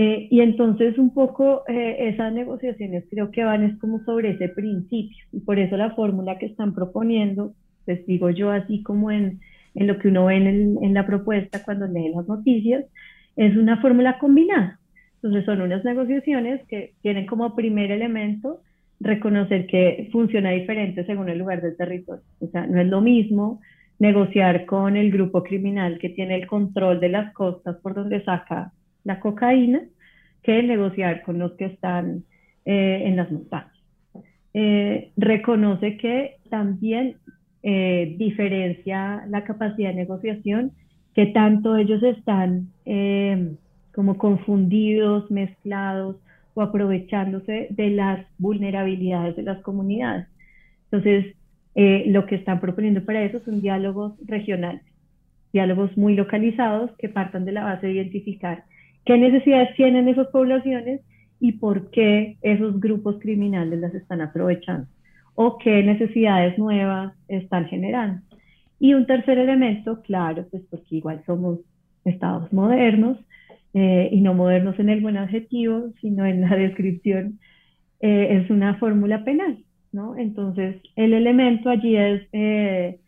[0.00, 4.48] Eh, y entonces un poco eh, esas negociaciones creo que van es como sobre ese
[4.48, 7.52] principio y por eso la fórmula que están proponiendo,
[7.84, 9.40] pues digo yo así como en,
[9.74, 12.84] en lo que uno ve en, en, la propuesta cuando lee las noticias,
[13.34, 14.78] es una fórmula combinada.
[15.16, 18.60] Entonces son unas negociaciones que tienen como primer elemento
[19.00, 22.22] reconocer que funciona diferente según el lugar del territorio.
[22.38, 23.60] O sea, no es lo mismo
[23.98, 28.70] negociar con el grupo criminal que tiene el control de las costas por donde saca
[29.04, 29.82] la cocaína
[30.42, 32.24] que negociar con los que están
[32.64, 33.72] eh, en las montañas.
[34.54, 37.16] Eh, reconoce que también
[37.62, 40.72] eh, diferencia la capacidad de negociación,
[41.14, 42.68] que tanto ellos están
[43.94, 46.16] como confundidos, mezclados
[46.54, 50.26] o aprovechándose de las vulnerabilidades de las comunidades.
[50.84, 51.34] Entonces,
[51.74, 54.82] lo que están proponiendo para eso son diálogos regionales,
[55.52, 58.64] diálogos muy localizados que partan de la base de identificar
[59.08, 61.00] qué necesidades tienen esas poblaciones
[61.40, 64.86] y por qué esos grupos criminales las están aprovechando
[65.34, 68.20] o qué necesidades nuevas están generando.
[68.78, 71.60] Y un tercer elemento, claro, pues porque igual somos
[72.04, 73.16] estados modernos
[73.72, 77.38] eh, y no modernos en el buen adjetivo, sino en la descripción,
[78.00, 80.18] eh, es una fórmula penal, ¿no?
[80.18, 83.00] Entonces, el elemento allí es, eh,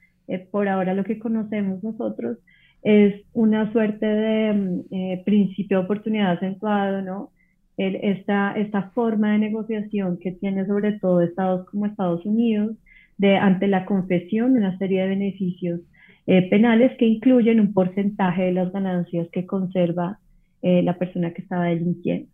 [0.51, 2.38] por ahora lo que conocemos nosotros,
[2.83, 7.31] es una suerte de mm, eh, principio de oportunidad acentuado, ¿no?
[7.76, 12.76] esta, esta forma de negociación que tiene sobre todo estados como Estados Unidos,
[13.16, 15.81] de ante la confesión una serie de beneficios
[16.26, 20.18] eh, penales que incluyen un porcentaje de las ganancias que conserva
[20.62, 22.28] eh, la persona que estaba delinquiendo,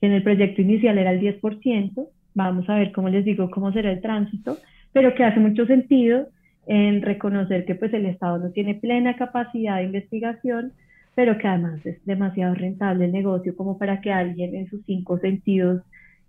[0.00, 3.72] que en el proyecto inicial era el 10%, vamos a ver cómo les digo cómo
[3.72, 4.58] será el tránsito,
[4.92, 6.28] pero que hace mucho sentido
[6.66, 10.72] en reconocer que pues el Estado no tiene plena capacidad de investigación,
[11.14, 15.18] pero que además es demasiado rentable el negocio como para que alguien en sus cinco
[15.18, 15.82] sentidos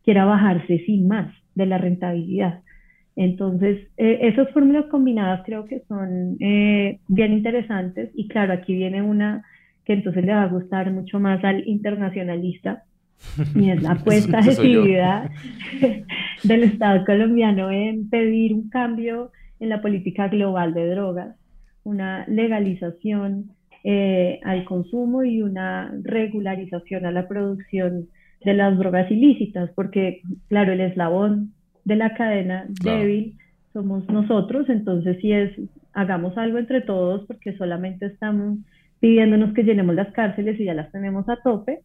[0.03, 2.61] quiera bajarse sin más de la rentabilidad.
[3.15, 9.01] Entonces, eh, esas fórmulas combinadas creo que son eh, bien interesantes y claro, aquí viene
[9.01, 9.43] una
[9.85, 12.83] que entonces le va a gustar mucho más al internacionalista
[13.55, 15.31] y es la apuesta decidida
[16.43, 21.36] del Estado colombiano en pedir un cambio en la política global de drogas,
[21.84, 23.51] una legalización
[23.84, 28.08] eh, al consumo y una regularización a la producción
[28.43, 31.53] de las drogas ilícitas, porque claro, el eslabón
[31.86, 33.36] de la cadena débil
[33.74, 35.51] somos nosotros, entonces si es,
[35.93, 38.60] hagamos algo entre todos porque solamente estamos
[38.99, 41.80] pidiéndonos que llenemos las cárceles y ya las tenemos a tope,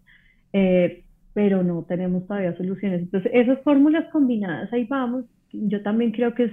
[0.53, 1.05] eh,
[1.35, 3.03] pero no tenemos todavía soluciones.
[3.03, 5.25] Entonces, esas fórmulas combinadas, ahí vamos.
[5.53, 6.53] Yo también creo que es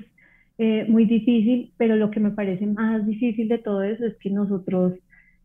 [0.61, 4.29] eh, muy difícil, pero lo que me parece más difícil de todo eso es que
[4.29, 4.93] nosotros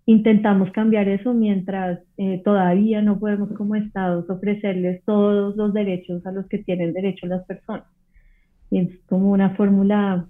[0.07, 6.33] intentamos cambiar eso mientras eh, todavía no podemos como estados ofrecerles todos los derechos a
[6.33, 7.85] los que tienen derecho las personas.
[8.73, 10.27] Y es como una fórmula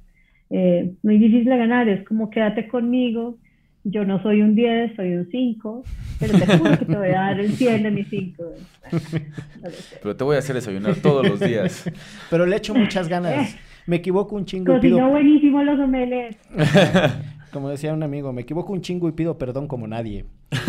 [0.51, 3.39] eh, muy difícil de ganar, es como quédate conmigo,
[3.85, 5.85] yo no soy un 10, soy un 5,
[6.21, 8.45] pero te juro que te voy a dar el 100 de mis 5.
[10.03, 11.91] Pero te voy a hacer desayunar todos los días.
[12.31, 13.57] pero le echo muchas ganas.
[13.87, 15.09] Me equivoco un chingo y pido...
[15.09, 16.39] buenísimo los omelets.
[17.53, 20.25] Como decía un amigo, me equivoco un chingo y pido perdón como nadie.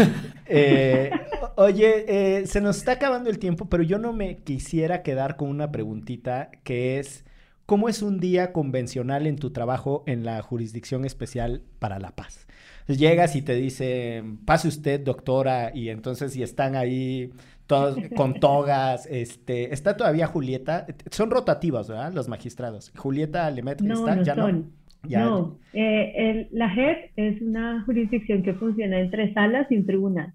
[0.48, 1.10] Eh,
[1.56, 5.50] oye, eh, se nos está acabando el tiempo, pero yo no me quisiera quedar con
[5.50, 7.26] una preguntita que es,
[7.66, 12.46] ¿cómo es un día convencional en tu trabajo en la Jurisdicción Especial para la Paz?
[12.88, 17.32] llegas y te dicen, pase usted, doctora, y entonces si están ahí
[17.68, 22.14] todos con togas, este, está todavía Julieta, son rotativas, ¿verdad?
[22.14, 22.92] Los magistrados.
[22.96, 24.76] Julieta Lemet no, está, no ya no.
[25.10, 30.34] No, eh, la JEP es una jurisdicción que funciona entre salas y un tribunal.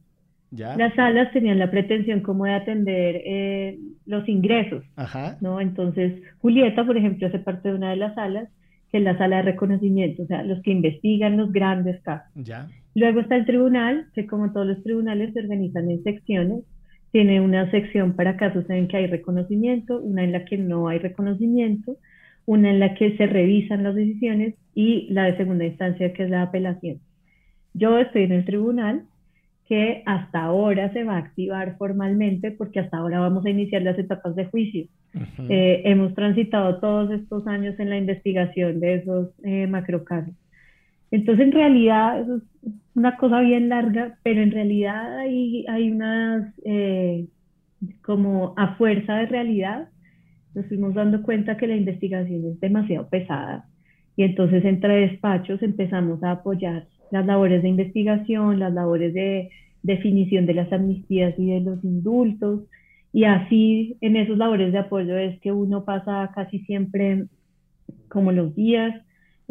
[0.53, 0.77] ¿Ya?
[0.77, 5.39] Las salas tenían la pretensión como de atender eh, los ingresos, Ajá.
[5.41, 5.61] ¿no?
[5.61, 8.49] Entonces, Julieta, por ejemplo, hace parte de una de las salas,
[8.91, 12.29] que es la sala de reconocimiento, o sea, los que investigan los grandes casos.
[12.35, 12.67] ¿Ya?
[12.97, 16.65] Luego está el tribunal, que como todos los tribunales se organizan en secciones,
[17.13, 20.99] tiene una sección para casos en que hay reconocimiento, una en la que no hay
[20.99, 21.97] reconocimiento,
[22.47, 26.31] una en la que se revisan las decisiones y la de segunda instancia, que es
[26.31, 27.01] la apelación.
[27.75, 29.05] Yo estoy en el tribunal
[29.69, 33.99] que hasta ahora se va a activar formalmente porque hasta ahora vamos a iniciar las
[33.99, 34.87] etapas de juicio.
[35.49, 40.35] Eh, hemos transitado todos estos años en la investigación de esos eh, macrocasos.
[41.11, 42.43] Entonces, en realidad, eso es
[42.95, 47.27] una cosa bien larga, pero en realidad hay, hay unas, eh,
[48.03, 49.89] como a fuerza de realidad,
[50.55, 53.67] nos fuimos dando cuenta que la investigación es demasiado pesada.
[54.17, 59.51] Y entonces entre despachos empezamos a apoyar las labores de investigación, las labores de
[59.83, 62.63] definición de las amnistías y de los indultos.
[63.13, 67.27] Y así en esos labores de apoyo es que uno pasa casi siempre
[68.09, 68.95] como los días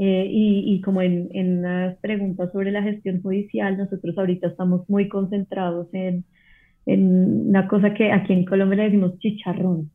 [0.02, 4.89] eh, y, y, como en, en las preguntas sobre la gestión judicial, nosotros ahorita estamos
[4.89, 6.24] muy concentrados en,
[6.86, 9.91] en una cosa que aquí en Colombia le decimos chicharrón,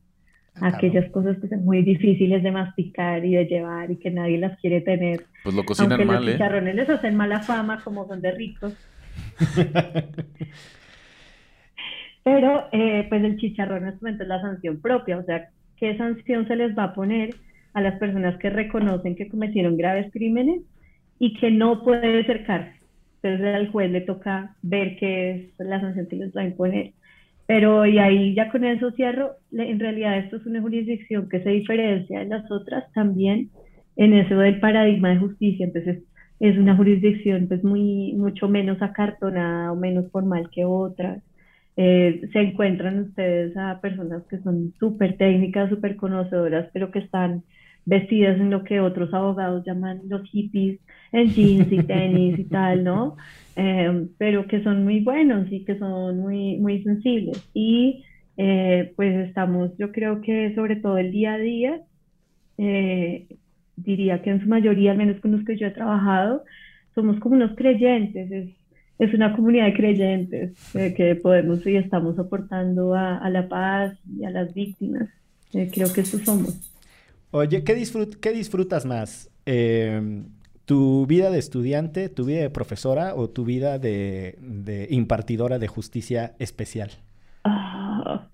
[0.61, 4.59] aquellas cosas que son muy difíciles de masticar y de llevar y que nadie las
[4.59, 5.25] quiere tener.
[5.43, 6.33] Pues lo cocinan Aunque mal, los ¿eh?
[6.33, 8.77] chicharrones les hacen mala fama como son de ricos.
[12.23, 15.97] Pero eh, pues el chicharrón en este momento es la sanción propia, o sea, ¿qué
[15.97, 17.33] sanción se les va a poner
[17.75, 20.61] a las personas que reconocen que cometieron graves crímenes
[21.19, 22.73] y que no puede cárcel?
[23.21, 26.93] Entonces al juez le toca ver qué es la sanción que les va a imponer.
[27.47, 31.49] Pero y ahí ya con eso cierro, en realidad esto es una jurisdicción que se
[31.49, 33.51] diferencia de las otras también
[33.95, 36.03] en eso del paradigma de justicia, entonces
[36.39, 41.21] es una jurisdicción pues muy mucho menos acartonada o menos formal que otras.
[41.77, 47.43] Eh, se encuentran ustedes a personas que son súper técnicas, súper conocedoras, pero que están
[47.85, 50.79] vestidas en lo que otros abogados llaman los hippies,
[51.11, 53.15] en jeans y tenis y tal, ¿no?
[53.55, 57.47] Eh, pero que son muy buenos y que son muy, muy sensibles.
[57.53, 58.03] Y
[58.37, 61.81] eh, pues estamos, yo creo que sobre todo el día a día,
[62.57, 63.27] eh,
[63.77, 66.43] diría que en su mayoría, al menos con los que yo he trabajado,
[66.95, 68.49] somos como unos creyentes, es,
[68.99, 74.23] es una comunidad de creyentes que podemos y estamos aportando a, a, la paz y
[74.23, 75.09] a las víctimas.
[75.51, 76.74] creo que eso somos.
[77.37, 79.29] Oye, ¿qué, disfrut ¿qué disfrutas más?
[80.63, 86.31] ¿Tu vida de estudiante, tu vida de profesora o tu vida de, impartidora de justicia
[86.39, 86.91] especial?
[87.43, 88.25] Ah,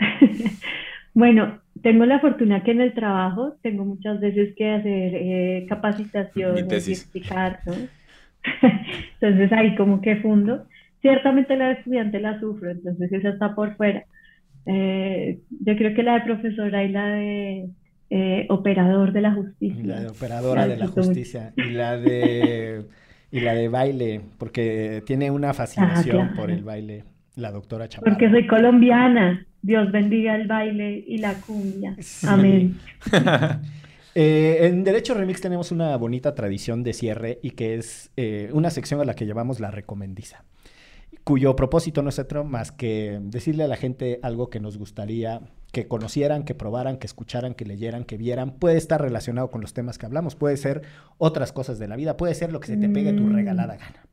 [1.16, 6.60] bueno, tengo la fortuna que en el trabajo tengo muchas veces que hacer eh, capacitación
[6.60, 7.74] y explicar, ¿no?
[9.20, 10.68] entonces ahí como que fundo.
[11.02, 14.04] Ciertamente la de estudiante la sufro, entonces esa está por fuera.
[14.68, 17.70] Eh, yo creo que la de profesora y la de
[18.14, 19.86] eh, operador de la justicia.
[19.86, 21.53] La de operadora de la justicia.
[21.55, 22.86] Y la de,
[23.32, 27.05] y la de baile, porque tiene una fascinación por el baile,
[27.38, 28.12] la doctora Chaparro.
[28.12, 29.47] Porque soy colombiana.
[29.62, 31.95] Dios bendiga el baile y la cumbia.
[32.28, 32.78] Amén.
[34.14, 38.70] Eh, en Derecho Remix tenemos una bonita tradición de cierre y que es eh, una
[38.70, 40.43] sección a la que llamamos la recomendiza,
[41.24, 45.39] cuyo propósito no es otro más que decirle a la gente algo que nos gustaría
[45.72, 49.74] que conocieran, que probaran, que escucharan, que leyeran, que vieran, puede estar relacionado con los
[49.74, 50.82] temas que hablamos, puede ser
[51.17, 53.36] otras cosas de la vida, puede ser lo que se te pegue tu Mm.
[53.36, 54.05] regalada gana.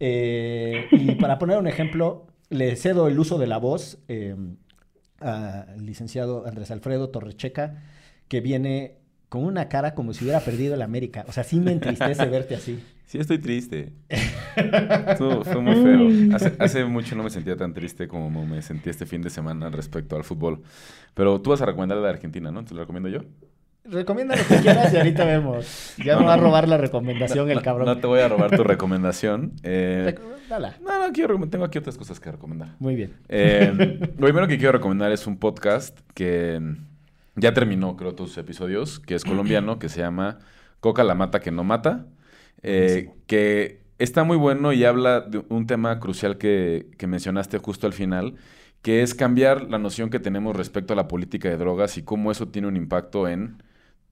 [0.00, 4.34] Eh, y para poner un ejemplo, le cedo el uso de la voz eh,
[5.20, 7.82] al licenciado Andrés Alfredo Torrecheca,
[8.28, 11.24] que viene con una cara como si hubiera perdido el América.
[11.28, 12.82] O sea, sí me entristece verte así.
[13.08, 13.92] Sí, estoy triste.
[14.56, 16.36] Estuvo- fue muy feo.
[16.36, 19.70] Hace, hace mucho no me sentía tan triste como me sentí este fin de semana
[19.70, 20.60] respecto al fútbol.
[21.14, 22.64] Pero tú vas a recomendar la de Argentina, ¿no?
[22.66, 23.20] ¿Te lo recomiendo yo?
[23.84, 25.94] Recomienda lo que quieras y ahorita vemos.
[26.04, 27.86] Ya me va a robar la recomendación el No- cabrón.
[27.86, 29.52] No te voy a robar tu recomendación.
[29.62, 30.14] Eh,
[30.50, 30.76] dala.
[30.84, 32.74] no, no, quiero, tengo aquí otras cosas que recomendar.
[32.78, 33.14] Muy bien.
[33.30, 36.60] Eh, lo primero que quiero recomendar es un podcast que
[37.36, 40.40] ya terminó, creo, todos sus episodios, que es colombiano, que se llama
[40.80, 42.04] Coca la mata que no mata,
[42.62, 47.86] eh, que está muy bueno y habla de un tema crucial que, que mencionaste justo
[47.86, 48.36] al final,
[48.82, 52.30] que es cambiar la noción que tenemos respecto a la política de drogas y cómo
[52.30, 53.62] eso tiene un impacto en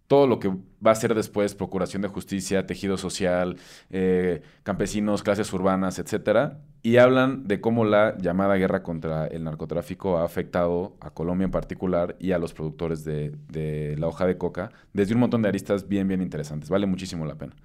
[0.07, 0.49] todo lo que
[0.85, 3.57] va a ser después procuración de justicia, tejido social,
[3.91, 10.19] eh, campesinos, clases urbanas, etcétera, y hablan de cómo la llamada guerra contra el narcotráfico
[10.19, 14.39] ha afectado a Colombia en particular y a los productores de, de la hoja de
[14.39, 16.71] coca desde un montón de aristas bien, bien interesantes.
[16.71, 17.57] Vale muchísimo la pena.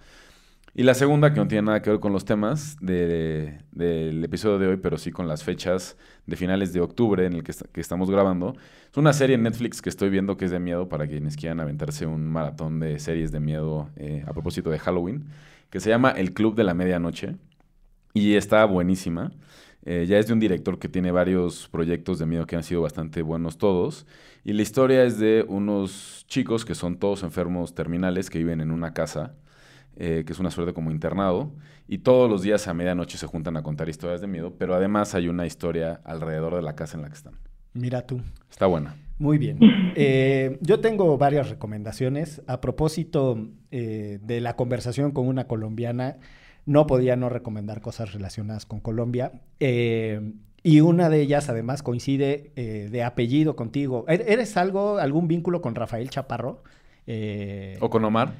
[0.74, 4.58] Y la segunda, que no tiene nada que ver con los temas de- del episodio
[4.58, 7.64] de hoy, pero sí con las fechas de finales de octubre en el que, est-
[7.74, 8.56] que estamos grabando,
[8.90, 11.60] es una serie en Netflix que estoy viendo que es de miedo para quienes quieran
[11.60, 15.26] aventarse un maratón de series de miedo eh, a propósito de Halloween,
[15.70, 17.36] que se llama El Club de la Medianoche
[18.14, 19.32] y está buenísima.
[19.86, 22.82] Eh, ya es de un director que tiene varios proyectos de miedo que han sido
[22.82, 24.06] bastante buenos todos.
[24.44, 28.72] Y la historia es de unos chicos que son todos enfermos terminales que viven en
[28.72, 29.36] una casa,
[29.96, 31.52] eh, que es una suerte como internado.
[31.88, 35.14] Y todos los días a medianoche se juntan a contar historias de miedo, pero además
[35.16, 37.34] hay una historia alrededor de la casa en la que están.
[37.74, 38.22] Mira tú.
[38.50, 38.96] Está buena.
[39.20, 39.60] Muy bien.
[39.96, 42.42] Eh, yo tengo varias recomendaciones.
[42.48, 46.18] A propósito eh, de la conversación con una colombiana,
[46.66, 49.32] no podía no recomendar cosas relacionadas con Colombia.
[49.60, 50.34] Eh,
[50.64, 54.06] y una de ellas, además, coincide de apellido contigo.
[54.08, 56.64] ¿Er- ¿Eres algo, algún vínculo con Rafael Chaparro?
[57.80, 58.34] ¿O con Omar?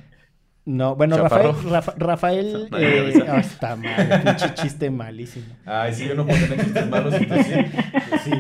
[0.66, 1.52] No, bueno, ¿Chaparro?
[1.54, 5.46] Rafael, Rafa- Rafael eh, ah, está mal, pinche chiste malísimo.
[5.66, 7.14] Ay, sí, yo no puedo tener chistes malos,
[8.24, 8.32] Sí.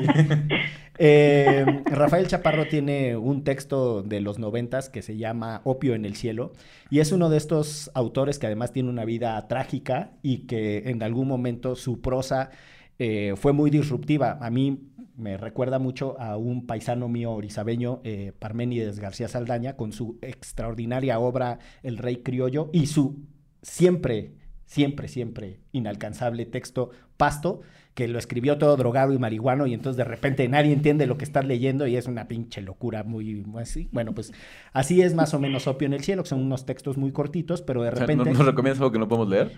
[1.03, 6.15] Eh, Rafael Chaparro tiene un texto de los noventas que se llama Opio en el
[6.15, 6.53] cielo
[6.91, 11.01] y es uno de estos autores que además tiene una vida trágica y que en
[11.01, 12.51] algún momento su prosa
[12.99, 14.37] eh, fue muy disruptiva.
[14.41, 19.91] A mí me recuerda mucho a un paisano mío orizabeño, eh, Parménides García Saldaña, con
[19.91, 23.19] su extraordinaria obra El Rey Criollo y su
[23.61, 24.33] siempre,
[24.65, 27.61] siempre, siempre inalcanzable texto Pasto,
[27.93, 31.25] que lo escribió todo drogado y marihuano y entonces de repente nadie entiende lo que
[31.25, 33.89] estás leyendo y es una pinche locura muy, así.
[33.91, 34.31] Bueno, pues
[34.71, 37.61] así es más o menos Opio en el cielo, que son unos textos muy cortitos,
[37.61, 38.31] pero de O sea, ¿no- repente...
[38.31, 39.51] ¿Nos recomiendas algo que no podemos leer?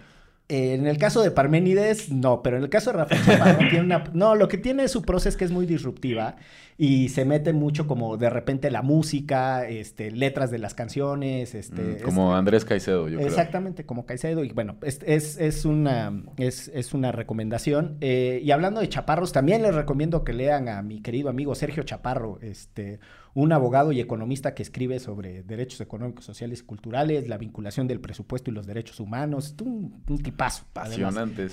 [0.49, 3.81] Eh, en el caso de Parménides, no, pero en el caso de Rafael Chaparro tiene
[3.81, 4.03] una...
[4.13, 6.35] No, lo que tiene su prosa es que es muy disruptiva
[6.77, 11.81] y se mete mucho como de repente la música, este, letras de las canciones, este...
[11.81, 13.27] Mm, como Andrés Caicedo, yo creo.
[13.27, 14.43] Exactamente, como Caicedo.
[14.43, 17.97] Y bueno, es, es, es una, es, es una recomendación.
[18.01, 21.83] Eh, y hablando de chaparros, también les recomiendo que lean a mi querido amigo Sergio
[21.83, 22.99] Chaparro, este,
[23.35, 27.99] un abogado y economista que escribe sobre derechos económicos, sociales y culturales, la vinculación del
[27.99, 29.55] presupuesto y los derechos humanos.
[29.61, 30.65] Un, un tipazo.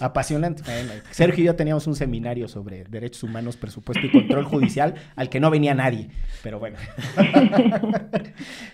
[0.00, 0.62] Apasionante.
[0.62, 5.30] Bueno, Sergio y yo teníamos un seminario sobre derechos humanos, presupuesto y control judicial al
[5.30, 6.08] que no venía nadie.
[6.42, 6.76] Pero bueno.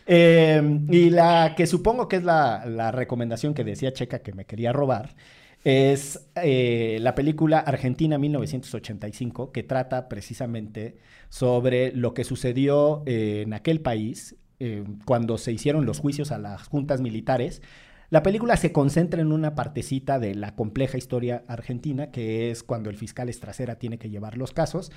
[0.09, 4.45] Eh, y la que supongo que es la, la recomendación que decía Checa que me
[4.45, 5.17] quería robar
[5.67, 10.97] es eh, la película Argentina 1985 que trata precisamente
[11.29, 16.69] sobre lo que sucedió en aquel país eh, cuando se hicieron los juicios a las
[16.69, 17.63] juntas militares.
[18.11, 22.89] La película se concentra en una partecita de la compleja historia argentina, que es cuando
[22.89, 24.93] el fiscal Estracera tiene que llevar los casos,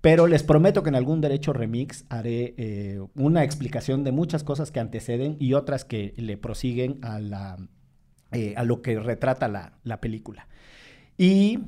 [0.00, 4.70] pero les prometo que en algún derecho remix haré eh, una explicación de muchas cosas
[4.70, 7.58] que anteceden y otras que le prosiguen a, la,
[8.34, 10.46] eh, a lo que retrata la, la película.
[11.16, 11.58] Y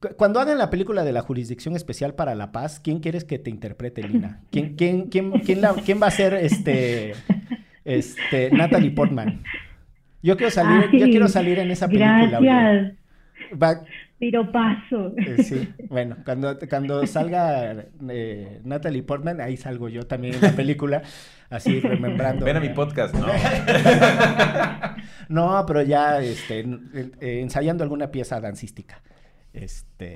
[0.00, 3.38] cu- cuando hagan la película de la Jurisdicción Especial para la Paz, ¿quién quieres que
[3.38, 4.40] te interprete, Lina?
[4.50, 7.14] ¿Quién, quién, quién, quién, la- quién va a ser este,
[7.84, 9.42] este, Natalie Portman?
[10.22, 12.38] Yo quiero salir, yo Ay, quiero salir en esa película.
[12.38, 12.48] oye.
[12.48, 12.94] Gracias.
[13.62, 13.84] Va-
[14.18, 15.12] Piropazo.
[15.18, 20.52] eh, sí, bueno, cuando, cuando salga eh, Natalie Portman, ahí salgo yo también en la
[20.52, 21.02] película,
[21.50, 22.44] así remembrando.
[22.44, 23.26] Ven a mi podcast, ¿no?
[25.28, 29.02] No, pero ya este, eh, ensayando alguna pieza dancística.
[29.52, 30.14] Este,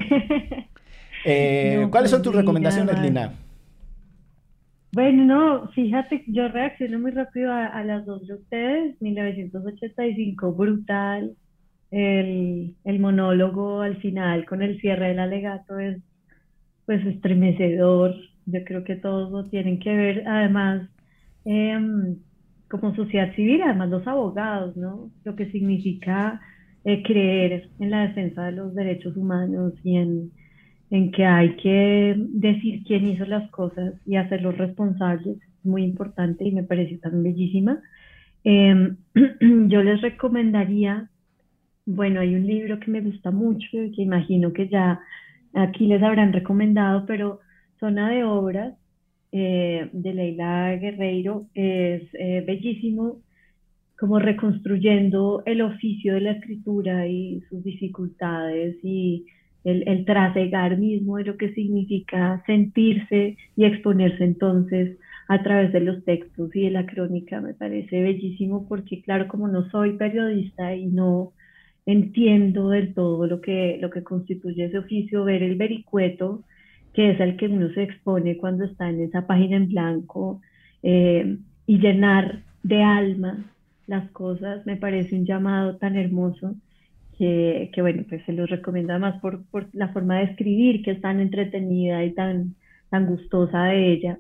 [1.24, 3.06] eh, No, ¿Cuáles son pues, tus recomendaciones, nada.
[3.06, 3.32] Lina?
[4.92, 9.00] Bueno, no, fíjate, yo reacciono muy rápido a, a las dos de ustedes.
[9.00, 11.36] 1985, brutal.
[11.90, 15.98] El, el monólogo al final con el cierre del alegato es
[16.86, 18.14] pues estremecedor.
[18.46, 20.24] Yo creo que todos lo tienen que ver.
[20.26, 20.88] Además,
[21.44, 22.16] em,
[22.68, 25.10] como sociedad civil, además los abogados, ¿no?
[25.24, 26.40] Lo que significa
[26.84, 30.32] eh, creer en la defensa de los derechos humanos y en,
[30.90, 35.36] en que hay que decir quién hizo las cosas y hacerlos responsables.
[35.36, 37.80] Es muy importante y me pareció tan bellísima.
[38.44, 38.96] Em,
[39.68, 41.10] yo les recomendaría,
[41.94, 45.00] bueno, hay un libro que me gusta mucho, que imagino que ya
[45.54, 47.40] aquí les habrán recomendado, pero
[47.78, 48.74] Zona de Obras
[49.32, 53.18] eh, de Leila Guerreiro es eh, bellísimo,
[53.98, 59.26] como reconstruyendo el oficio de la escritura y sus dificultades y
[59.64, 64.96] el, el trasegar mismo de lo que significa sentirse y exponerse entonces
[65.28, 67.40] a través de los textos y de la crónica.
[67.40, 71.32] Me parece bellísimo porque, claro, como no soy periodista y no
[71.86, 76.44] entiendo del todo lo que, lo que constituye ese oficio, ver el vericueto
[76.92, 80.40] que es el que uno se expone cuando está en esa página en blanco
[80.82, 83.44] eh, y llenar de alma
[83.86, 86.54] las cosas, me parece un llamado tan hermoso
[87.18, 90.92] que, que bueno, pues se lo recomiendo además por, por, la forma de escribir que
[90.92, 92.54] es tan entretenida y tan,
[92.88, 94.18] tan gustosa de ella.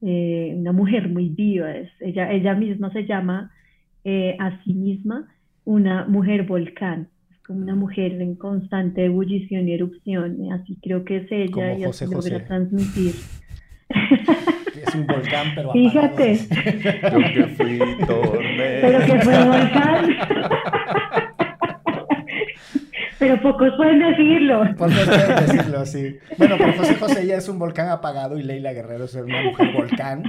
[0.00, 3.50] Eh, una mujer muy viva, es, ella, ella misma se llama
[4.04, 5.28] eh, a sí misma
[5.68, 7.08] una mujer volcán
[7.46, 11.84] como una mujer en constante ebullición y erupción, así creo que es ella Como y
[11.84, 12.30] José así José.
[12.30, 13.14] logra transmitir.
[14.86, 18.80] Es un volcán, pero Fíjate, Yo que fui tormenta.
[18.80, 20.16] pero que fue volcán.
[23.18, 24.62] Pero pocos pueden decirlo.
[24.78, 26.16] Por no puedo decirlo así.
[26.38, 29.72] Bueno, pero José José ya es un volcán apagado y Leila Guerrero es una mujer
[29.74, 30.22] volcán.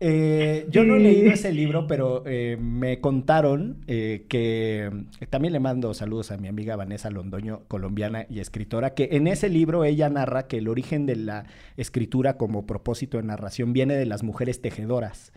[0.00, 4.90] Eh, yo no he leído ese libro, pero eh, me contaron eh, que
[5.28, 9.48] también le mando saludos a mi amiga Vanessa Londoño, colombiana y escritora, que en ese
[9.48, 11.46] libro ella narra que el origen de la
[11.76, 15.32] escritura como propósito de narración viene de las mujeres tejedoras.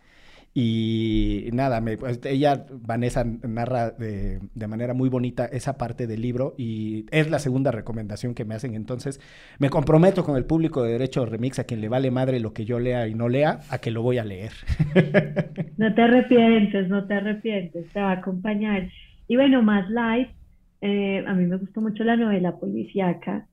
[0.53, 6.21] Y nada, me- pues, ella, Vanessa, narra de, de manera muy bonita esa parte del
[6.21, 8.75] libro y es la segunda recomendación que me hacen.
[8.75, 9.21] Entonces,
[9.59, 12.65] me comprometo con el público de Derecho Remix, a quien le vale madre lo que
[12.65, 14.51] yo lea y no lea, a que lo voy a leer.
[15.77, 18.89] No te arrepientes, no te arrepientes, te va a acompañar.
[19.27, 20.29] Y bueno, más light,
[20.81, 23.47] eh, a mí me gustó mucho la novela policíaca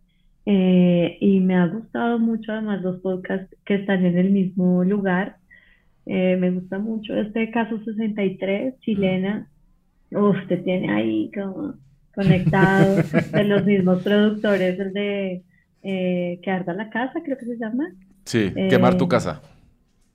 [0.46, 5.38] eh, y me ha gustado mucho además los podcasts que están en el mismo lugar.
[6.09, 9.51] Eh, me gusta mucho este caso 63, chilena.
[10.13, 11.75] Uf, te tiene ahí como
[12.15, 15.45] conectado de los mismos productores, el de
[15.83, 17.89] eh, Que arda la casa, creo que se llama.
[18.25, 19.43] Sí, Eh, quemar tu casa.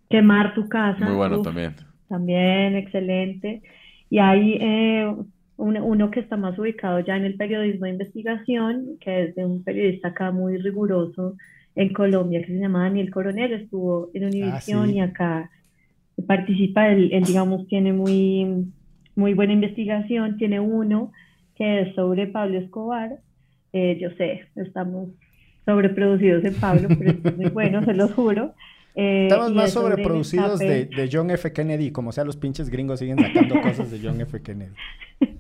[0.10, 1.06] Quemar tu casa.
[1.06, 1.76] Muy bueno uf, también.
[2.08, 3.64] también, excelente.
[4.10, 5.08] Y hay eh,
[5.58, 9.46] un- uno que está más ubicado ya en el periodismo de investigación, que es de
[9.46, 11.36] un periodista acá muy riguroso
[11.76, 14.96] en Colombia, que se llama Daniel Coronel, estuvo en Univisión sí.
[14.96, 15.50] y acá
[16.28, 18.72] participa, él, él, digamos tiene muy,
[19.16, 21.12] muy buena investigación, tiene uno
[21.56, 23.20] que es sobre Pablo Escobar,
[23.76, 25.10] Eh, yo sé, estamos
[25.66, 28.54] sobreproducidos en Pablo, pero es muy bueno, se lo juro.
[28.96, 31.52] Eh, Estamos más es sobreproducidos de, de John F.
[31.52, 34.42] Kennedy, como sea, los pinches gringos siguen sacando cosas de John F.
[34.42, 34.74] Kennedy.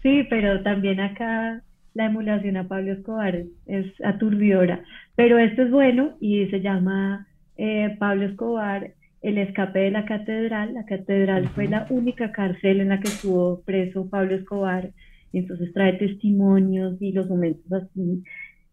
[0.00, 1.60] Sí, pero también acá
[1.94, 4.84] la emulación a Pablo Escobar es, es aturdidora.
[5.16, 7.26] Pero esto es bueno y se llama
[7.56, 8.92] eh, Pablo Escobar,
[9.22, 10.74] el escape de la catedral.
[10.74, 14.90] La catedral fue la única cárcel en la que estuvo preso Pablo Escobar.
[15.32, 18.22] Entonces trae testimonios y los momentos así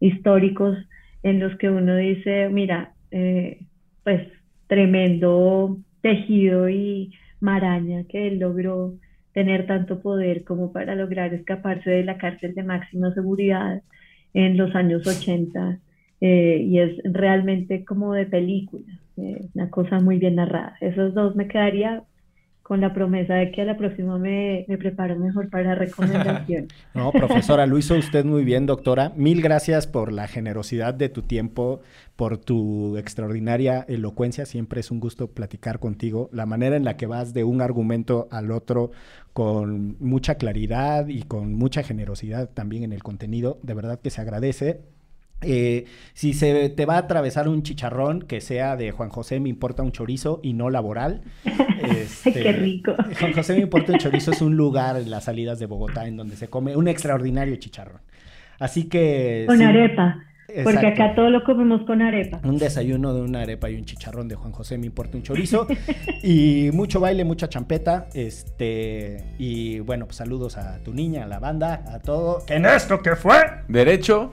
[0.00, 0.76] históricos
[1.22, 3.66] en los que uno dice, mira, eh,
[4.04, 4.28] pues
[4.66, 8.94] tremendo tejido y maraña que él logró
[9.32, 13.82] tener tanto poder como para lograr escaparse de la cárcel de máxima seguridad
[14.32, 15.80] en los años 80
[16.20, 18.84] eh, y es realmente como de película,
[19.16, 20.76] eh, una cosa muy bien narrada.
[20.80, 22.04] Esos dos me quedaría
[22.66, 26.66] con la promesa de que a la próxima me, preparo mejor para recomendación.
[26.94, 29.12] No, profesora, lo hizo usted muy bien, doctora.
[29.14, 31.80] Mil gracias por la generosidad de tu tiempo,
[32.16, 34.46] por tu extraordinaria elocuencia.
[34.46, 36.28] Siempre es un gusto platicar contigo.
[36.32, 38.90] La manera en la que vas de un argumento al otro
[39.32, 44.22] con mucha claridad y con mucha generosidad también en el contenido, de verdad que se
[44.22, 44.80] agradece.
[45.42, 45.84] Eh,
[46.14, 49.82] si se te va a atravesar un chicharrón, que sea de Juan José me importa
[49.82, 51.22] un chorizo y no laboral.
[51.76, 52.94] Este, Qué rico.
[53.20, 56.16] Juan José me importa un chorizo es un lugar en las salidas de Bogotá en
[56.16, 58.00] donde se come un extraordinario chicharrón.
[58.58, 59.44] Así que...
[59.46, 60.24] Con arepa.
[60.64, 62.40] Porque acá todo lo comemos con arepa.
[62.44, 65.66] Un desayuno de una arepa y un chicharrón de Juan José me importa un chorizo.
[66.22, 68.08] y mucho baile, mucha champeta.
[68.14, 72.42] Este, y bueno, pues saludos a tu niña, a la banda, a todo.
[72.48, 73.36] En esto que fue.
[73.68, 74.32] Derecho